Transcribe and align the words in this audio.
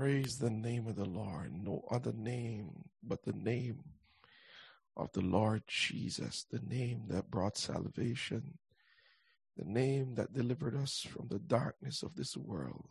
Praise 0.00 0.38
the 0.38 0.48
name 0.48 0.86
of 0.86 0.96
the 0.96 1.04
Lord. 1.04 1.52
No 1.52 1.84
other 1.90 2.14
name 2.14 2.70
but 3.02 3.22
the 3.22 3.34
name 3.34 3.80
of 4.96 5.12
the 5.12 5.20
Lord 5.20 5.64
Jesus, 5.66 6.46
the 6.50 6.62
name 6.66 7.02
that 7.08 7.30
brought 7.30 7.58
salvation, 7.58 8.56
the 9.58 9.66
name 9.66 10.14
that 10.14 10.32
delivered 10.32 10.74
us 10.74 11.06
from 11.06 11.28
the 11.28 11.38
darkness 11.38 12.02
of 12.02 12.16
this 12.16 12.34
world, 12.34 12.88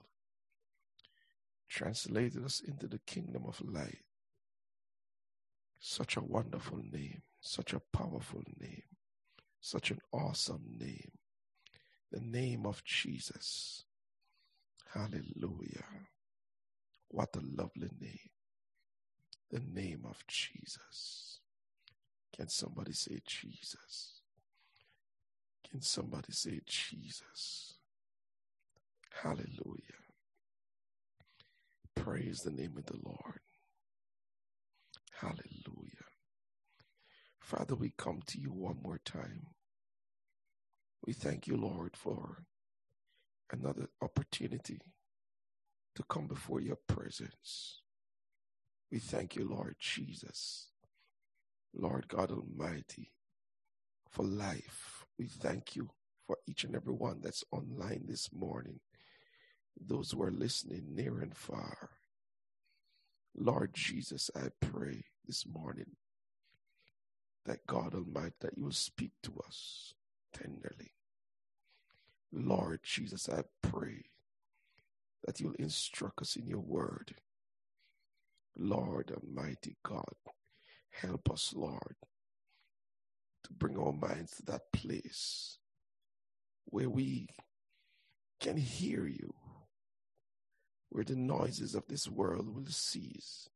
translated 1.67 2.45
us 2.45 2.59
into 2.59 2.85
the 2.85 2.99
kingdom 3.07 3.45
of 3.47 3.59
light. 3.59 4.03
Such 5.79 6.15
a 6.15 6.21
wonderful 6.21 6.77
name, 6.91 7.23
such 7.41 7.73
a 7.73 7.81
powerful 7.91 8.43
name, 8.59 8.83
such 9.59 9.89
an 9.89 9.97
awesome 10.13 10.77
name. 10.77 11.13
The 12.11 12.21
name 12.21 12.67
of 12.67 12.83
Jesus. 12.83 13.83
Hallelujah. 14.93 15.85
What 17.09 17.35
a 17.35 17.41
lovely 17.41 17.89
name. 17.99 18.29
The 19.51 19.59
name 19.59 20.01
of 20.07 20.25
Jesus. 20.27 21.39
Can 22.35 22.47
somebody 22.49 22.93
say 22.93 23.19
Jesus? 23.25 24.21
Can 25.69 25.81
somebody 25.81 26.31
say 26.31 26.61
Jesus? 26.65 27.73
Hallelujah. 29.23 29.99
Praise 31.95 32.41
the 32.41 32.51
name 32.51 32.77
of 32.77 32.85
the 32.85 32.97
Lord. 33.03 33.41
Hallelujah. 35.19 36.05
Father, 37.39 37.75
we 37.75 37.91
come 37.97 38.21
to 38.27 38.39
you 38.39 38.51
one 38.51 38.77
more 38.81 38.99
time. 39.03 39.47
We 41.05 41.13
thank 41.13 41.47
you, 41.47 41.57
Lord, 41.57 41.97
for 41.97 42.43
another 43.51 43.89
opportunity 44.01 44.79
to 45.95 46.03
come 46.03 46.27
before 46.27 46.61
your 46.61 46.77
presence. 46.87 47.81
We 48.91 48.99
thank 48.99 49.35
you, 49.35 49.47
Lord 49.47 49.75
Jesus, 49.79 50.69
Lord 51.73 52.07
God 52.07 52.31
Almighty, 52.31 53.11
for 54.09 54.23
life. 54.23 55.05
We 55.17 55.27
thank 55.27 55.75
you 55.75 55.89
for 56.25 56.37
each 56.47 56.63
and 56.63 56.75
every 56.75 56.93
one 56.93 57.19
that's 57.21 57.43
online 57.51 58.05
this 58.07 58.29
morning, 58.33 58.79
those 59.79 60.11
who 60.11 60.23
are 60.23 60.31
listening 60.31 60.95
near 60.95 61.19
and 61.19 61.35
far. 61.35 61.89
Lord 63.35 63.73
Jesus, 63.73 64.31
I 64.35 64.49
pray 64.59 65.05
this 65.25 65.45
morning 65.45 65.95
that 67.45 67.65
God 67.67 67.93
Almighty, 67.93 68.35
that 68.41 68.57
you 68.57 68.65
will 68.65 68.71
speak 68.71 69.11
to 69.23 69.33
us 69.45 69.93
tenderly. 70.33 70.93
Lord 72.31 72.81
Jesus, 72.83 73.27
I 73.29 73.43
pray 73.61 74.05
that 75.25 75.39
you'll 75.39 75.53
instruct 75.59 76.21
us 76.21 76.35
in 76.35 76.47
your 76.47 76.59
word. 76.59 77.15
Lord 78.57 79.11
Almighty 79.11 79.77
God, 79.83 80.15
help 80.91 81.29
us, 81.31 81.53
Lord, 81.55 81.95
to 83.43 83.53
bring 83.53 83.77
our 83.77 83.93
minds 83.93 84.31
to 84.37 84.45
that 84.47 84.71
place 84.73 85.57
where 86.65 86.89
we 86.89 87.27
can 88.39 88.57
hear 88.57 89.05
you, 89.05 89.33
where 90.89 91.03
the 91.03 91.15
noises 91.15 91.75
of 91.75 91.87
this 91.87 92.07
world 92.07 92.53
will 92.53 92.67
cease, 92.67 93.49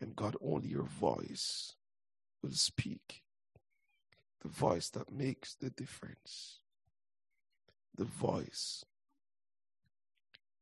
and 0.00 0.14
God, 0.14 0.36
only 0.40 0.68
your 0.68 0.84
voice 0.84 1.74
will 2.42 2.52
speak, 2.52 3.22
the 4.42 4.48
voice 4.48 4.88
that 4.90 5.12
makes 5.12 5.54
the 5.54 5.70
difference, 5.70 6.60
the 7.96 8.04
voice 8.04 8.84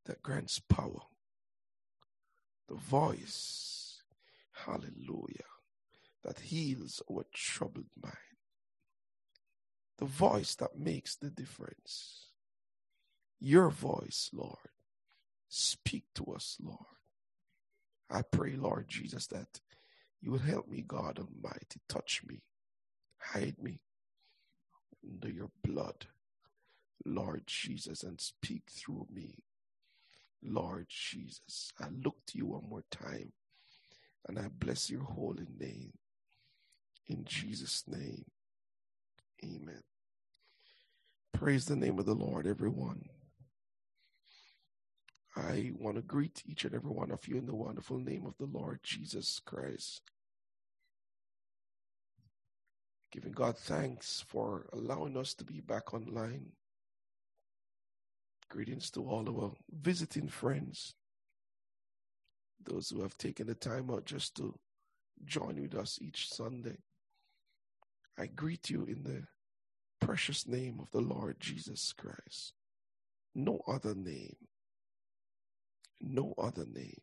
that 0.06 0.22
grants 0.22 0.58
power. 0.58 1.02
The 2.68 2.74
voice, 2.74 4.02
hallelujah, 4.52 5.44
that 6.24 6.40
heals 6.40 7.02
our 7.10 7.24
troubled 7.32 7.90
mind. 8.02 8.16
The 9.98 10.06
voice 10.06 10.54
that 10.56 10.78
makes 10.78 11.14
the 11.14 11.30
difference. 11.30 12.30
Your 13.38 13.70
voice, 13.70 14.30
Lord. 14.32 14.70
Speak 15.48 16.04
to 16.16 16.32
us, 16.34 16.56
Lord. 16.60 16.80
I 18.10 18.22
pray, 18.22 18.56
Lord 18.56 18.88
Jesus, 18.88 19.26
that 19.28 19.60
you 20.20 20.32
will 20.32 20.38
help 20.38 20.68
me, 20.68 20.84
God 20.86 21.18
Almighty. 21.18 21.80
Touch 21.88 22.22
me, 22.26 22.42
hide 23.18 23.56
me 23.62 23.80
under 25.04 25.30
your 25.30 25.50
blood, 25.62 26.06
Lord 27.04 27.44
Jesus, 27.46 28.02
and 28.02 28.20
speak 28.20 28.64
through 28.70 29.06
me. 29.12 29.44
Lord 30.46 30.86
Jesus, 30.88 31.72
I 31.80 31.86
look 32.04 32.16
to 32.28 32.38
you 32.38 32.46
one 32.46 32.68
more 32.68 32.84
time 32.90 33.32
and 34.28 34.38
I 34.38 34.48
bless 34.48 34.90
your 34.90 35.04
holy 35.04 35.46
name. 35.58 35.92
In 37.08 37.24
Jesus' 37.24 37.84
name, 37.86 38.24
amen. 39.44 39.82
Praise 41.32 41.66
the 41.66 41.76
name 41.76 41.98
of 41.98 42.06
the 42.06 42.14
Lord, 42.14 42.46
everyone. 42.46 43.04
I 45.36 45.72
want 45.78 45.96
to 45.96 46.02
greet 46.02 46.42
each 46.46 46.64
and 46.64 46.74
every 46.74 46.90
one 46.90 47.10
of 47.10 47.28
you 47.28 47.36
in 47.36 47.46
the 47.46 47.54
wonderful 47.54 47.98
name 47.98 48.24
of 48.24 48.34
the 48.38 48.46
Lord 48.46 48.80
Jesus 48.82 49.40
Christ. 49.44 50.00
Giving 53.12 53.32
God 53.32 53.58
thanks 53.58 54.24
for 54.26 54.66
allowing 54.72 55.16
us 55.16 55.34
to 55.34 55.44
be 55.44 55.60
back 55.60 55.92
online 55.92 56.52
Greetings 58.48 58.90
to 58.92 59.02
all 59.02 59.28
our 59.28 59.52
visiting 59.70 60.28
friends, 60.28 60.94
those 62.64 62.90
who 62.90 63.02
have 63.02 63.18
taken 63.18 63.48
the 63.48 63.54
time 63.54 63.90
out 63.90 64.04
just 64.04 64.36
to 64.36 64.54
join 65.24 65.60
with 65.60 65.74
us 65.74 65.98
each 66.00 66.28
Sunday. 66.28 66.78
I 68.18 68.26
greet 68.26 68.70
you 68.70 68.84
in 68.84 69.02
the 69.02 69.24
precious 70.00 70.46
name 70.46 70.78
of 70.80 70.90
the 70.92 71.00
Lord 71.00 71.36
Jesus 71.40 71.92
Christ. 71.92 72.54
No 73.34 73.60
other 73.66 73.94
name. 73.94 74.36
No 76.00 76.32
other 76.38 76.64
name. 76.66 77.00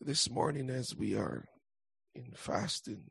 This 0.00 0.28
morning, 0.28 0.68
as 0.68 0.96
we 0.96 1.14
are 1.14 1.46
in 2.14 2.32
fasting, 2.34 3.04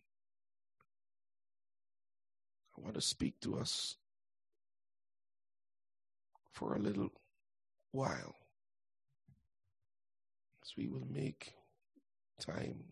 I 2.77 2.81
want 2.81 2.95
to 2.95 3.01
speak 3.01 3.39
to 3.41 3.57
us 3.57 3.95
for 6.53 6.75
a 6.75 6.79
little 6.79 7.11
while 7.91 8.35
So 10.63 10.73
we 10.77 10.87
will 10.87 11.07
make 11.09 11.53
time 12.39 12.85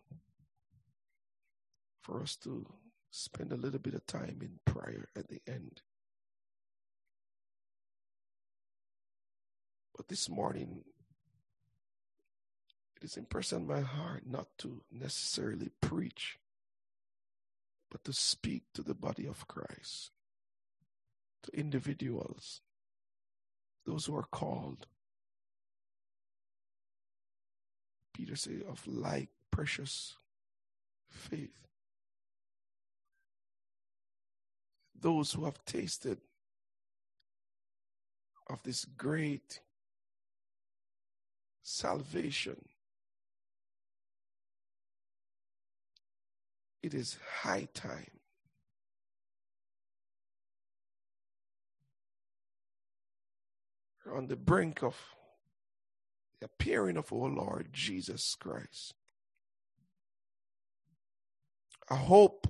for 2.02 2.22
us 2.22 2.36
to 2.36 2.66
spend 3.10 3.52
a 3.52 3.56
little 3.56 3.78
bit 3.80 3.94
of 3.94 4.06
time 4.06 4.38
in 4.42 4.58
prayer 4.64 5.08
at 5.16 5.28
the 5.28 5.40
end. 5.46 5.82
But 9.96 10.08
this 10.08 10.28
morning, 10.28 10.84
it 12.96 13.04
is 13.04 13.16
impressed 13.16 13.52
on 13.52 13.66
my 13.66 13.80
heart 13.80 14.24
not 14.26 14.48
to 14.58 14.82
necessarily 14.90 15.70
preach, 15.80 16.38
but 17.90 18.04
to 18.04 18.12
speak 18.12 18.64
to 18.74 18.82
the 18.82 18.94
body 18.94 19.26
of 19.26 19.46
Christ, 19.48 20.10
to 21.44 21.58
individuals, 21.58 22.62
those 23.86 24.06
who 24.06 24.16
are 24.16 24.26
called. 24.30 24.86
Peter 28.14 28.36
said, 28.36 28.62
of 28.68 28.86
like 28.86 29.28
precious 29.50 30.16
faith. 31.08 31.66
Those 34.98 35.32
who 35.32 35.46
have 35.46 35.64
tasted 35.64 36.18
of 38.48 38.62
this 38.62 38.84
great 38.84 39.60
salvation. 41.62 42.56
It 46.82 46.94
is 46.94 47.18
high 47.42 47.68
time 47.72 48.19
on 54.06 54.26
the 54.26 54.36
brink 54.36 54.82
of 54.82 54.96
the 56.40 56.46
appearing 56.46 56.96
of 56.96 57.12
our 57.12 57.28
Lord 57.28 57.68
Jesus 57.72 58.36
Christ. 58.38 58.94
I 61.88 61.96
hope 61.96 62.46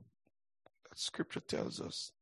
that 0.88 0.98
scripture 0.98 1.40
tells 1.40 1.80
us 1.80 2.12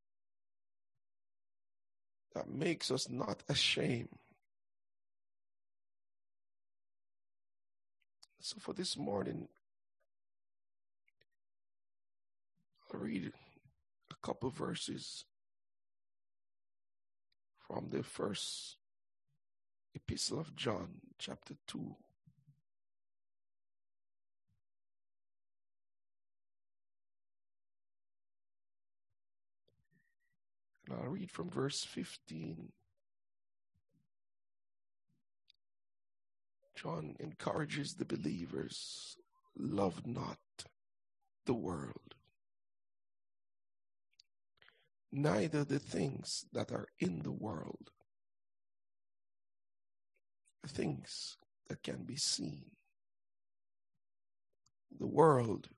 that 2.34 2.48
makes 2.48 2.90
us 2.90 3.08
not 3.08 3.42
ashamed. 3.48 4.08
So 8.40 8.56
for 8.60 8.72
this 8.72 8.96
morning, 8.96 9.48
I'll 12.94 13.00
read 13.00 13.32
a 14.10 14.14
couple 14.26 14.48
verses 14.48 15.26
from 17.66 17.88
the 17.90 18.02
first 18.02 18.77
Epistle 19.98 20.38
of 20.38 20.54
John, 20.54 21.00
chapter 21.18 21.54
2. 21.66 21.96
And 30.86 30.98
I'll 30.98 31.08
read 31.08 31.32
from 31.32 31.50
verse 31.50 31.82
15. 31.82 32.70
John 36.76 37.16
encourages 37.18 37.94
the 37.94 38.04
believers 38.04 39.16
love 39.58 40.06
not 40.06 40.38
the 41.44 41.54
world, 41.54 42.14
neither 45.10 45.64
the 45.64 45.80
things 45.80 46.46
that 46.52 46.70
are 46.70 46.86
in 47.00 47.22
the 47.24 47.32
world, 47.32 47.90
things 50.68 51.36
that 51.68 51.82
can 51.82 52.04
be 52.04 52.16
seen. 52.16 52.66
The 54.98 55.06
world 55.06 55.68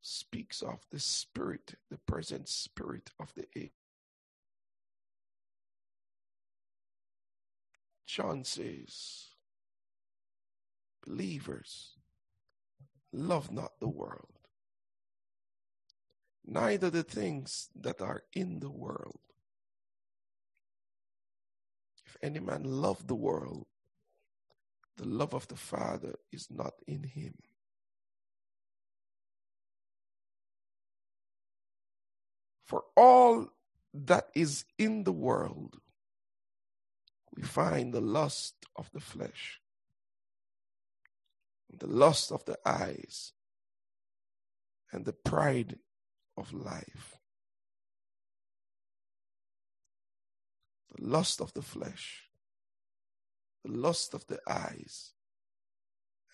speaks 0.00 0.62
of 0.62 0.86
the 0.90 1.00
spirit, 1.00 1.74
the 1.90 1.98
present 1.98 2.48
spirit 2.48 3.10
of 3.20 3.34
the 3.34 3.46
age. 3.56 3.72
John 8.06 8.42
says, 8.42 9.26
believers, 11.06 11.98
love 13.12 13.52
not 13.52 13.78
the 13.80 13.88
world, 13.88 14.38
neither 16.46 16.88
the 16.88 17.02
things 17.02 17.68
that 17.78 18.00
are 18.00 18.22
in 18.32 18.60
the 18.60 18.70
world. 18.70 19.20
Any 22.22 22.40
man 22.40 22.64
love 22.64 23.06
the 23.06 23.14
world, 23.14 23.66
the 24.96 25.06
love 25.06 25.34
of 25.34 25.46
the 25.48 25.56
Father 25.56 26.16
is 26.32 26.48
not 26.50 26.74
in 26.86 27.04
him. 27.04 27.34
For 32.64 32.84
all 32.96 33.48
that 33.94 34.28
is 34.34 34.64
in 34.76 35.04
the 35.04 35.12
world, 35.12 35.76
we 37.34 37.42
find 37.42 37.94
the 37.94 38.00
lust 38.00 38.66
of 38.76 38.90
the 38.92 39.00
flesh, 39.00 39.60
the 41.72 41.86
lust 41.86 42.32
of 42.32 42.44
the 42.44 42.58
eyes, 42.66 43.32
and 44.92 45.04
the 45.04 45.12
pride 45.12 45.78
of 46.36 46.52
life. 46.52 47.17
The 50.98 51.06
lust 51.06 51.40
of 51.40 51.52
the 51.52 51.62
flesh, 51.62 52.24
the 53.64 53.70
lust 53.70 54.14
of 54.14 54.26
the 54.26 54.40
eyes, 54.48 55.12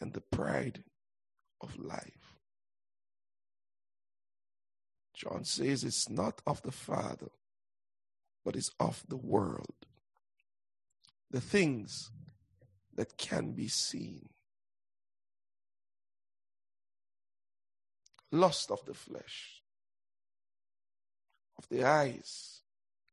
and 0.01 0.13
the 0.13 0.23
pride 0.23 0.85
of 1.61 1.79
life. 1.79 2.39
John 5.15 5.45
says 5.45 5.85
it's 5.85 6.09
not 6.09 6.41
of 6.47 6.63
the 6.63 6.73
Father, 6.73 7.31
but 8.45 8.57
it's 8.57 8.71
of 8.81 9.05
the 9.07 9.17
world. 9.17 9.75
The 11.31 11.41
things 11.41 12.11
that 12.95 13.19
can 13.19 13.53
be 13.53 13.69
seen. 13.69 14.31
Lust 18.33 18.71
of 18.71 18.85
the 18.87 18.95
flesh, 18.95 19.63
of 21.59 21.69
the 21.69 21.85
eyes, 21.85 22.63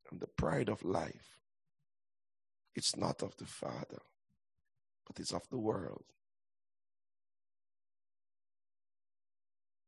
and 0.09 0.19
the 0.19 0.27
pride 0.27 0.69
of 0.69 0.83
life. 0.83 1.40
It's 2.75 2.95
not 2.95 3.21
of 3.21 3.35
the 3.37 3.45
Father, 3.45 4.01
but 5.05 5.19
it's 5.19 5.33
of 5.33 5.47
the 5.49 5.57
world. 5.57 6.05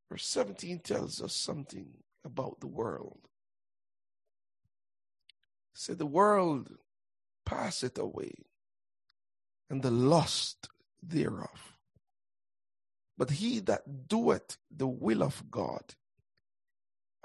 Verse 0.10 0.26
17 0.26 0.80
tells 0.80 1.22
us 1.22 1.34
something 1.34 1.88
about 2.24 2.60
the 2.60 2.68
world. 2.68 3.28
Say, 5.74 5.94
the 5.94 6.06
world 6.06 6.70
passeth 7.46 7.98
away, 7.98 8.34
and 9.70 9.82
the 9.82 9.92
lust 9.92 10.70
thereof. 11.02 11.78
But 13.18 13.32
he 13.32 13.60
that 13.62 14.08
doeth 14.08 14.58
the 14.70 14.88
will 14.88 15.24
of 15.24 15.50
God 15.50 15.96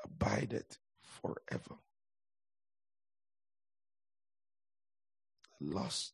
abideth 0.05 0.79
forever. 1.01 1.77
Lust. 5.61 6.13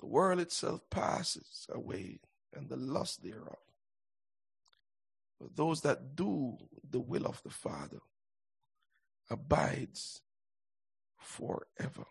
The 0.00 0.06
world 0.06 0.40
itself 0.40 0.82
passes 0.90 1.66
away, 1.72 2.20
and 2.52 2.68
the 2.68 2.76
lust 2.76 3.22
thereof. 3.22 3.58
But 5.40 5.56
those 5.56 5.80
that 5.82 6.14
do 6.14 6.56
the 6.88 7.00
will 7.00 7.26
of 7.26 7.42
the 7.42 7.50
Father 7.50 8.00
abides 9.30 10.22
forever. 11.18 12.06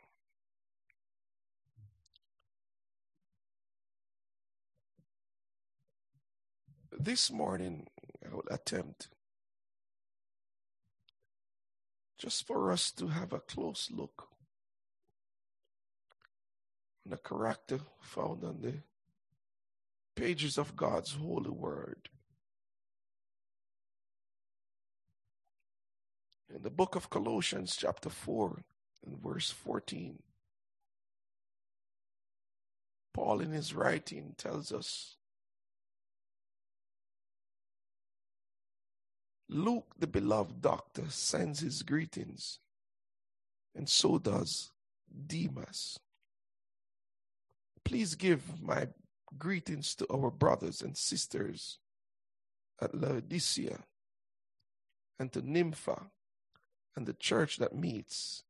This 6.91 7.31
morning, 7.31 7.87
I 8.25 8.33
will 8.33 8.43
attempt 8.49 9.09
just 12.17 12.45
for 12.47 12.71
us 12.71 12.91
to 12.93 13.07
have 13.07 13.33
a 13.33 13.39
close 13.39 13.89
look 13.91 14.32
the 17.05 17.17
character 17.17 17.79
found 17.99 18.43
on 18.43 18.61
the 18.61 18.73
pages 20.15 20.57
of 20.57 20.75
God's 20.75 21.13
holy 21.13 21.49
word. 21.49 22.09
In 26.53 26.61
the 26.61 26.69
book 26.69 26.95
of 26.95 27.09
Colossians, 27.09 27.75
chapter 27.75 28.09
4, 28.09 28.63
and 29.05 29.17
verse 29.17 29.49
14, 29.49 30.19
Paul, 33.13 33.41
in 33.41 33.51
his 33.51 33.73
writing, 33.73 34.35
tells 34.37 34.71
us 34.71 35.17
Luke, 39.49 39.93
the 39.99 40.07
beloved 40.07 40.61
doctor, 40.61 41.03
sends 41.09 41.59
his 41.59 41.83
greetings, 41.83 42.59
and 43.75 43.87
so 43.89 44.17
does 44.17 44.71
Demas. 45.27 45.99
Please 47.85 48.15
give 48.15 48.61
my 48.61 48.87
greetings 49.37 49.95
to 49.95 50.07
our 50.11 50.31
brothers 50.31 50.81
and 50.81 50.95
sisters 50.97 51.79
at 52.81 52.95
Laodicea 52.95 53.83
and 55.19 55.31
to 55.33 55.41
Nympha 55.41 56.11
and 56.95 57.05
the 57.05 57.13
church 57.13 57.57
that 57.57 57.75
meets 57.75 58.43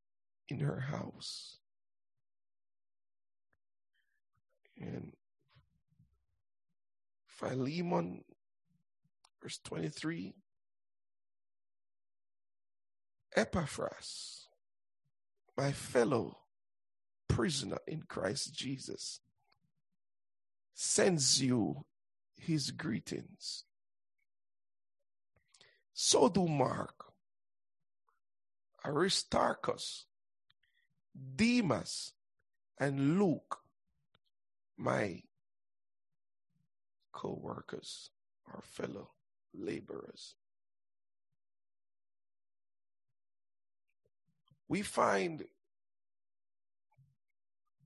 in 0.48 0.60
her 0.60 0.82
house. 0.82 1.58
And 4.80 5.14
Philemon, 7.26 8.24
verse 9.42 9.60
23, 9.64 10.34
Epaphras, 13.36 14.48
my 15.58 15.72
fellow 15.72 16.43
prisoner 17.34 17.80
in 17.88 18.04
Christ 18.08 18.54
Jesus, 18.54 19.20
sends 20.76 21.42
you 21.42 21.84
his 22.36 22.70
greetings. 22.70 23.64
So 25.94 26.30
do 26.30 26.48
Mark 26.48 27.06
Aristarchus, 28.86 30.06
Demas, 31.36 32.12
and 32.80 33.18
Luke, 33.18 33.60
my 34.78 35.24
co 37.14 37.40
workers, 37.42 38.10
our 38.54 38.62
fellow 38.62 39.10
laborers. 39.54 40.36
We 44.68 44.82
find 44.82 45.46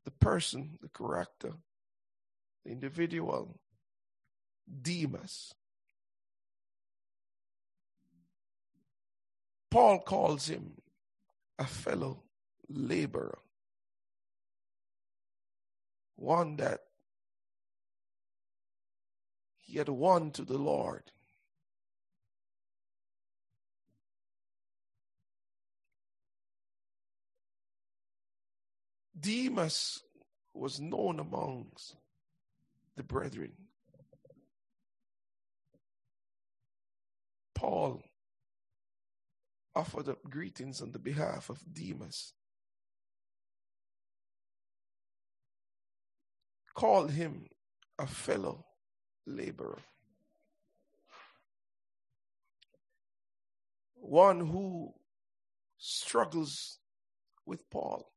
the 0.07 0.11
person, 0.11 0.79
the 0.81 0.87
character, 0.87 1.51
the 2.63 2.71
individual, 2.71 3.59
Demas. 4.81 5.53
Paul 9.69 9.99
calls 9.99 10.47
him 10.47 10.75
a 11.59 11.65
fellow 11.65 12.23
laborer, 12.69 13.39
one 16.15 16.55
that 16.55 16.79
he 19.57 19.77
had 19.77 19.89
won 19.89 20.31
to 20.31 20.45
the 20.45 20.57
Lord. 20.57 21.11
Demas 29.19 30.03
was 30.53 30.79
known 30.79 31.19
amongst 31.19 31.95
the 32.95 33.03
brethren. 33.03 33.53
Paul 37.55 38.01
offered 39.75 40.09
up 40.09 40.23
greetings 40.23 40.81
on 40.81 40.91
the 40.91 40.99
behalf 40.99 41.49
of 41.49 41.59
Demas. 41.73 42.33
Called 46.75 47.11
him 47.11 47.47
a 47.97 48.05
fellow 48.05 48.65
laborer. 49.25 49.79
One 53.95 54.39
who 54.39 54.93
struggles 55.77 56.77
with 57.45 57.67
Paul. 57.69 58.11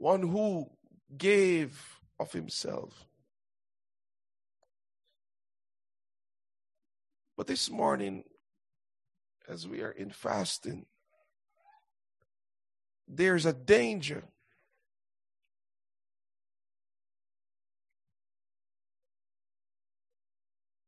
One 0.00 0.22
who 0.22 0.66
gave 1.18 2.00
of 2.18 2.32
himself. 2.32 3.04
But 7.36 7.46
this 7.46 7.68
morning, 7.68 8.24
as 9.46 9.68
we 9.68 9.82
are 9.82 9.90
in 9.90 10.08
fasting, 10.08 10.86
there's 13.06 13.44
a 13.44 13.52
danger 13.52 14.24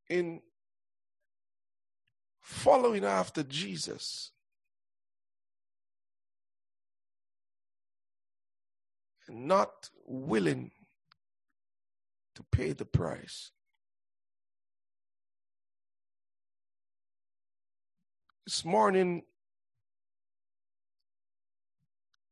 in 0.09 0.41
following 2.41 3.05
after 3.05 3.43
Jesus 3.43 4.33
not 9.33 9.91
willing 10.05 10.71
to 12.35 12.43
pay 12.53 12.73
the 12.73 12.85
price. 12.85 13.51
This 18.47 18.65
morning, 18.65 19.23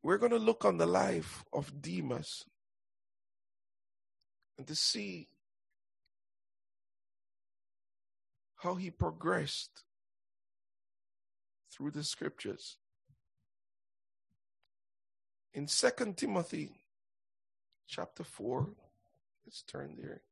we're 0.02 0.18
going 0.18 0.32
to 0.32 0.38
look 0.38 0.64
on 0.64 0.76
the 0.76 0.86
life 0.86 1.44
of 1.52 1.80
Demas 1.80 2.44
and 4.58 4.66
to 4.66 4.74
see 4.74 5.28
how 8.56 8.74
he 8.74 8.90
progressed 8.90 9.84
through 11.70 11.92
the 11.92 12.04
scriptures. 12.04 12.76
In 15.54 15.66
Second 15.66 16.18
Timothy 16.18 16.79
chapter 17.90 18.22
4, 18.22 18.68
let's 19.44 19.62
turn 19.62 19.96
there. 20.00 20.22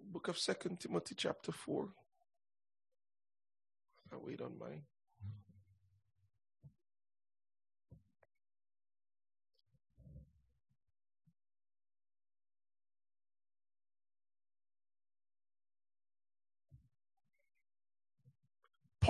Book 0.00 0.28
of 0.28 0.38
Second 0.38 0.78
Timothy 0.78 1.16
chapter 1.16 1.50
4. 1.50 1.88
I 4.12 4.16
wait 4.22 4.40
on 4.40 4.58
mine. 4.58 4.82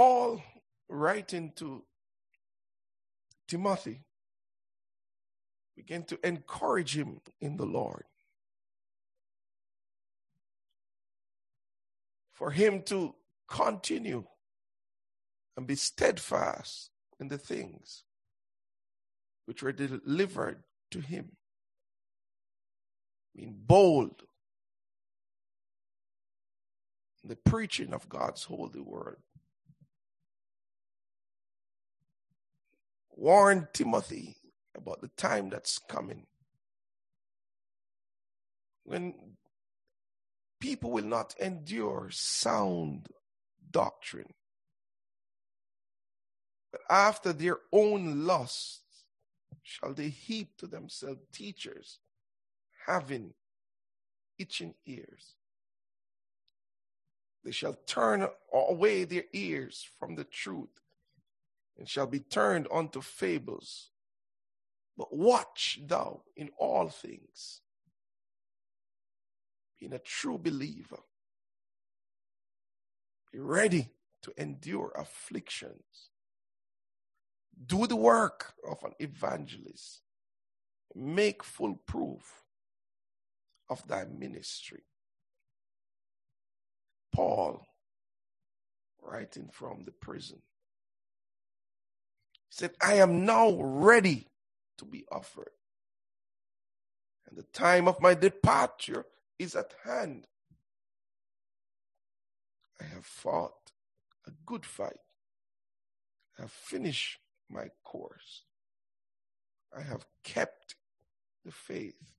Paul 0.00 0.42
writing 0.88 1.52
to 1.56 1.84
Timothy 3.46 4.00
began 5.76 6.04
to 6.04 6.18
encourage 6.26 6.96
him 6.96 7.20
in 7.38 7.58
the 7.58 7.66
Lord. 7.66 8.04
For 12.32 12.50
him 12.50 12.80
to 12.84 13.14
continue 13.46 14.24
and 15.58 15.66
be 15.66 15.74
steadfast 15.74 16.88
in 17.20 17.28
the 17.28 17.36
things 17.36 18.04
which 19.44 19.62
were 19.62 19.72
delivered 19.72 20.62
to 20.92 21.00
him. 21.00 21.32
Being 23.36 23.54
bold 23.54 24.22
in 27.22 27.28
the 27.28 27.36
preaching 27.36 27.92
of 27.92 28.08
God's 28.08 28.44
holy 28.44 28.80
word. 28.80 29.18
Warn 33.20 33.68
Timothy 33.74 34.38
about 34.74 35.02
the 35.02 35.10
time 35.14 35.50
that's 35.50 35.76
coming. 35.76 36.26
When 38.84 39.12
people 40.58 40.90
will 40.90 41.04
not 41.04 41.34
endure 41.38 42.08
sound 42.10 43.08
doctrine. 43.70 44.32
But 46.72 46.80
after 46.88 47.34
their 47.34 47.58
own 47.70 48.24
lusts 48.24 49.04
shall 49.62 49.92
they 49.92 50.08
heap 50.08 50.56
to 50.56 50.66
themselves 50.66 51.20
teachers 51.30 51.98
having 52.86 53.34
itching 54.38 54.72
ears. 54.86 55.34
They 57.44 57.50
shall 57.50 57.76
turn 57.86 58.26
away 58.50 59.04
their 59.04 59.24
ears 59.34 59.86
from 59.98 60.14
the 60.14 60.24
truth 60.24 60.79
and 61.80 61.88
shall 61.88 62.06
be 62.06 62.20
turned 62.20 62.68
unto 62.72 63.00
fables. 63.00 63.90
But 64.96 65.12
watch 65.12 65.80
thou 65.84 66.22
in 66.36 66.50
all 66.58 66.88
things, 66.88 67.62
being 69.80 69.94
a 69.94 69.98
true 69.98 70.38
believer. 70.38 71.00
Be 73.32 73.40
ready 73.40 73.88
to 74.22 74.32
endure 74.36 74.92
afflictions 74.94 76.10
do 77.66 77.86
the 77.86 77.96
work 77.96 78.54
of 78.68 78.82
an 78.84 78.92
evangelist. 78.98 80.02
Make 80.94 81.44
full 81.44 81.76
proof 81.86 82.42
of 83.68 83.86
thy 83.86 84.04
ministry. 84.04 84.82
Paul, 87.12 87.66
writing 89.02 89.50
from 89.52 89.84
the 89.84 89.92
prison, 89.92 90.40
said, 92.50 92.72
I 92.82 92.94
am 92.94 93.24
now 93.24 93.52
ready 93.62 94.26
to 94.78 94.84
be 94.84 95.04
offered. 95.10 95.52
And 97.28 97.38
the 97.38 97.44
time 97.44 97.88
of 97.88 98.00
my 98.00 98.14
departure 98.14 99.06
is 99.38 99.54
at 99.54 99.72
hand. 99.84 100.26
I 102.80 102.84
have 102.84 103.06
fought 103.06 103.72
a 104.26 104.32
good 104.44 104.66
fight. 104.66 104.98
I 106.38 106.42
have 106.42 106.50
finished 106.50 107.20
my 107.48 107.68
course. 107.84 108.42
I 109.76 109.82
have 109.82 110.06
kept 110.24 110.74
the 111.44 111.52
faith. 111.52 112.12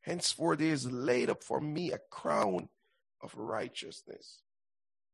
Henceforth, 0.00 0.58
there 0.58 0.72
is 0.72 0.90
laid 0.90 1.30
up 1.30 1.42
for 1.42 1.60
me 1.60 1.92
a 1.92 1.98
crown 2.10 2.68
of 3.22 3.34
righteousness, 3.36 4.42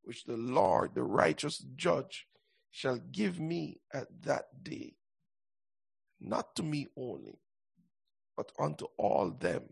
which 0.02 0.24
the 0.24 0.36
Lord, 0.36 0.94
the 0.94 1.02
righteous 1.02 1.58
judge, 1.76 2.26
shall 2.70 2.98
give 2.98 3.40
me 3.40 3.80
at 3.92 4.08
that 4.22 4.62
day, 4.62 4.94
not 6.20 6.54
to 6.56 6.62
me 6.62 6.86
only, 6.96 7.40
but 8.36 8.52
unto 8.58 8.86
all 8.96 9.30
them 9.30 9.64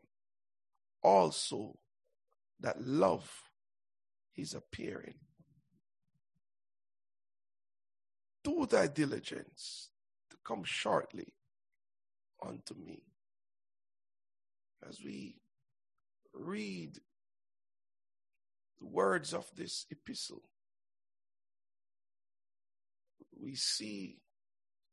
also 1.03 1.79
that 2.61 2.81
love 2.81 3.31
his 4.33 4.55
appearing 4.55 5.15
do 8.49 8.67
thy 8.67 8.87
diligence 8.87 9.91
to 10.31 10.37
come 10.45 10.65
shortly 10.65 11.35
unto 12.45 12.75
me. 12.75 13.03
As 14.89 15.01
we 15.05 15.41
read 16.33 16.99
the 18.79 18.87
words 18.87 19.35
of 19.35 19.51
this 19.57 19.87
epistle, 19.91 20.43
we 23.41 23.55
see 23.55 24.19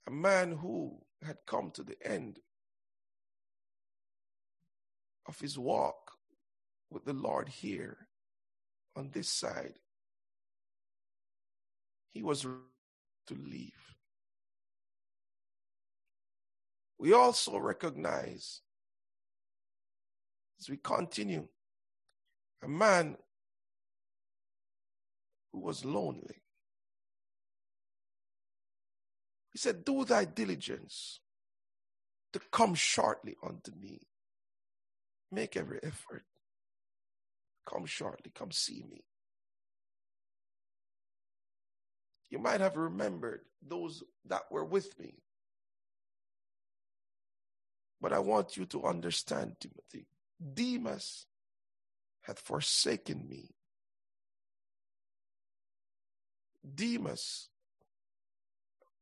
a 0.08 0.12
man 0.12 0.52
who 0.52 1.02
had 1.24 1.38
come 1.48 1.72
to 1.72 1.84
the 1.84 1.98
end 2.04 2.40
of 5.28 5.40
his 5.40 5.58
walk 5.58 6.12
with 6.90 7.06
the 7.06 7.14
Lord 7.14 7.50
here 7.50 8.08
on 8.96 9.10
this 9.12 9.30
side. 9.30 9.80
He 12.14 12.22
was 12.22 12.42
to 12.42 13.36
leave. 13.36 13.96
We 16.98 17.14
also 17.14 17.58
recognize 17.58 18.62
as 20.60 20.70
we 20.70 20.78
continue, 20.78 21.48
a 22.64 22.68
man 22.68 23.18
who 25.52 25.60
was 25.60 25.86
lonely. 25.86 26.42
He 29.56 29.60
said, 29.60 29.86
Do 29.86 30.04
thy 30.04 30.26
diligence 30.26 31.22
to 32.34 32.42
come 32.52 32.76
shortly 32.76 33.38
unto 33.42 33.72
me. 33.72 34.02
Make 35.32 35.56
every 35.56 35.80
effort. 35.82 36.26
Come 37.66 37.86
shortly, 37.86 38.34
come 38.36 38.52
see 38.52 38.84
me. 38.92 39.06
You 42.30 42.40
might 42.40 42.60
have 42.60 42.76
remembered 42.76 43.46
those 43.66 44.04
that 44.26 44.42
were 44.52 44.66
with 44.66 45.00
me. 45.00 45.14
But 48.02 48.12
I 48.12 48.20
want 48.20 48.58
you 48.58 48.66
to 48.66 48.84
understand, 48.84 49.56
Timothy, 49.62 50.06
Demas 50.54 51.28
hath 52.24 52.40
forsaken 52.40 53.26
me. 53.30 53.52
Demas, 56.76 57.48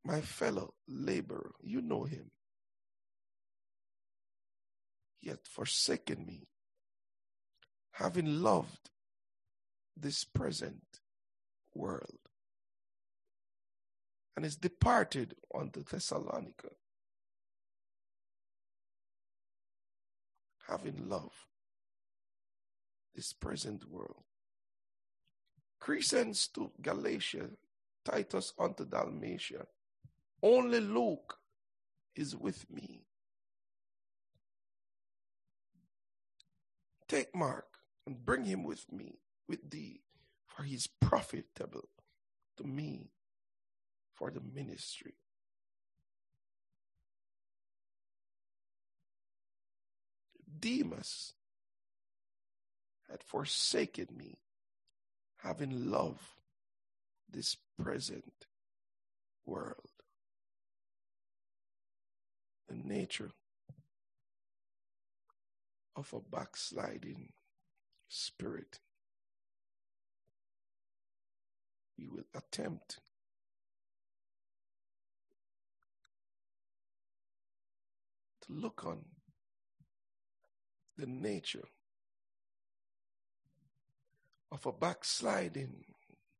my 0.05 0.21
fellow 0.21 0.73
laborer, 0.87 1.51
you 1.61 1.81
know 1.81 2.03
him. 2.03 2.31
He 5.19 5.29
hath 5.29 5.47
forsaken 5.47 6.25
me, 6.25 6.47
having 7.91 8.41
loved 8.41 8.89
this 9.95 10.25
present 10.25 10.99
world, 11.73 12.19
and 14.35 14.45
is 14.45 14.57
departed 14.57 15.35
unto 15.55 15.83
Thessalonica, 15.83 16.71
having 20.67 21.07
loved 21.07 21.47
this 23.15 23.31
present 23.31 23.89
world. 23.89 24.23
Crescens 25.81 26.51
to 26.53 26.71
Galatia, 26.81 27.49
Titus 28.03 28.53
unto 28.57 28.85
Dalmatia. 28.85 29.65
Only 30.43 30.81
Luke 30.81 31.39
is 32.17 32.35
with 32.35 32.69
me. 32.69 33.05
Take 37.07 37.33
Mark 37.33 37.77
and 38.05 38.25
bring 38.25 38.43
him 38.43 38.63
with 38.63 38.91
me, 38.91 39.19
with 39.47 39.71
thee, 39.71 40.01
for 40.45 40.63
he 40.63 40.75
is 40.75 40.87
profitable 40.87 41.87
to 42.57 42.65
me 42.65 43.11
for 44.13 44.31
the 44.31 44.41
ministry. 44.41 45.15
Demas 50.59 51.33
had 53.09 53.23
forsaken 53.23 54.07
me, 54.15 54.39
having 55.37 55.89
loved 55.89 56.19
this 57.29 57.55
present 57.81 58.47
world. 59.45 59.92
The 62.73 62.89
nature 62.89 63.29
of 65.95 66.11
a 66.11 66.19
backsliding 66.19 67.33
spirit. 68.07 68.79
We 71.99 72.07
will 72.07 72.23
attempt 72.33 72.99
to 78.41 78.53
look 78.53 78.83
on 78.87 79.05
the 80.97 81.05
nature 81.05 81.67
of 84.51 84.65
a 84.65 84.71
backsliding 84.71 85.85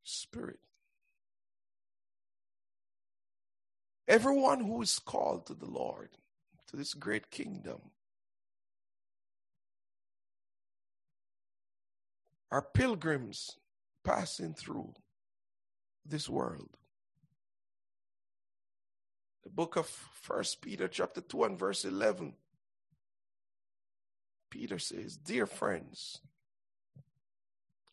spirit. 0.04 0.62
Everyone 4.08 4.62
who 4.62 4.82
is 4.82 4.98
called 4.98 5.46
to 5.46 5.54
the 5.54 5.70
Lord, 5.70 6.10
to 6.74 6.78
this 6.78 6.96
great 6.96 7.30
kingdom, 7.30 7.80
are 12.52 12.64
pilgrims 12.74 13.58
passing 14.04 14.56
through 14.56 14.92
this 16.04 16.28
world. 16.28 16.70
The 19.44 19.52
book 19.52 19.76
of 19.76 19.86
First 19.86 20.62
Peter 20.62 20.88
chapter 20.88 21.22
2 21.22 21.44
and 21.44 21.60
verse 21.60 21.86
11. 21.86 22.34
Peter 24.50 24.80
says, 24.80 25.16
Dear 25.18 25.46
friends, 25.46 26.22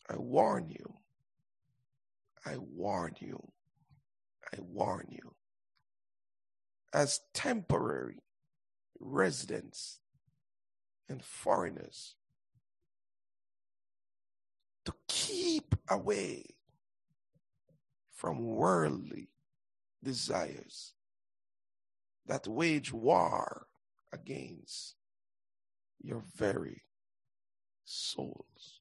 I 0.08 0.16
warn 0.16 0.70
you, 0.70 0.94
I 2.46 2.56
warn 2.56 3.14
you, 3.18 3.46
I 4.54 4.58
warn 4.60 5.08
you, 5.10 5.34
as 6.94 7.20
temporary 7.34 8.20
residents 9.00 9.98
and 11.08 11.24
foreigners, 11.24 12.14
to 14.84 14.92
keep 15.08 15.74
away 15.88 16.44
from 18.14 18.44
worldly 18.44 19.30
desires 20.04 20.92
that 22.26 22.46
wage 22.46 22.92
war 22.92 23.66
against 24.12 24.94
your 26.02 26.22
very 26.36 26.82
souls. 27.84 28.80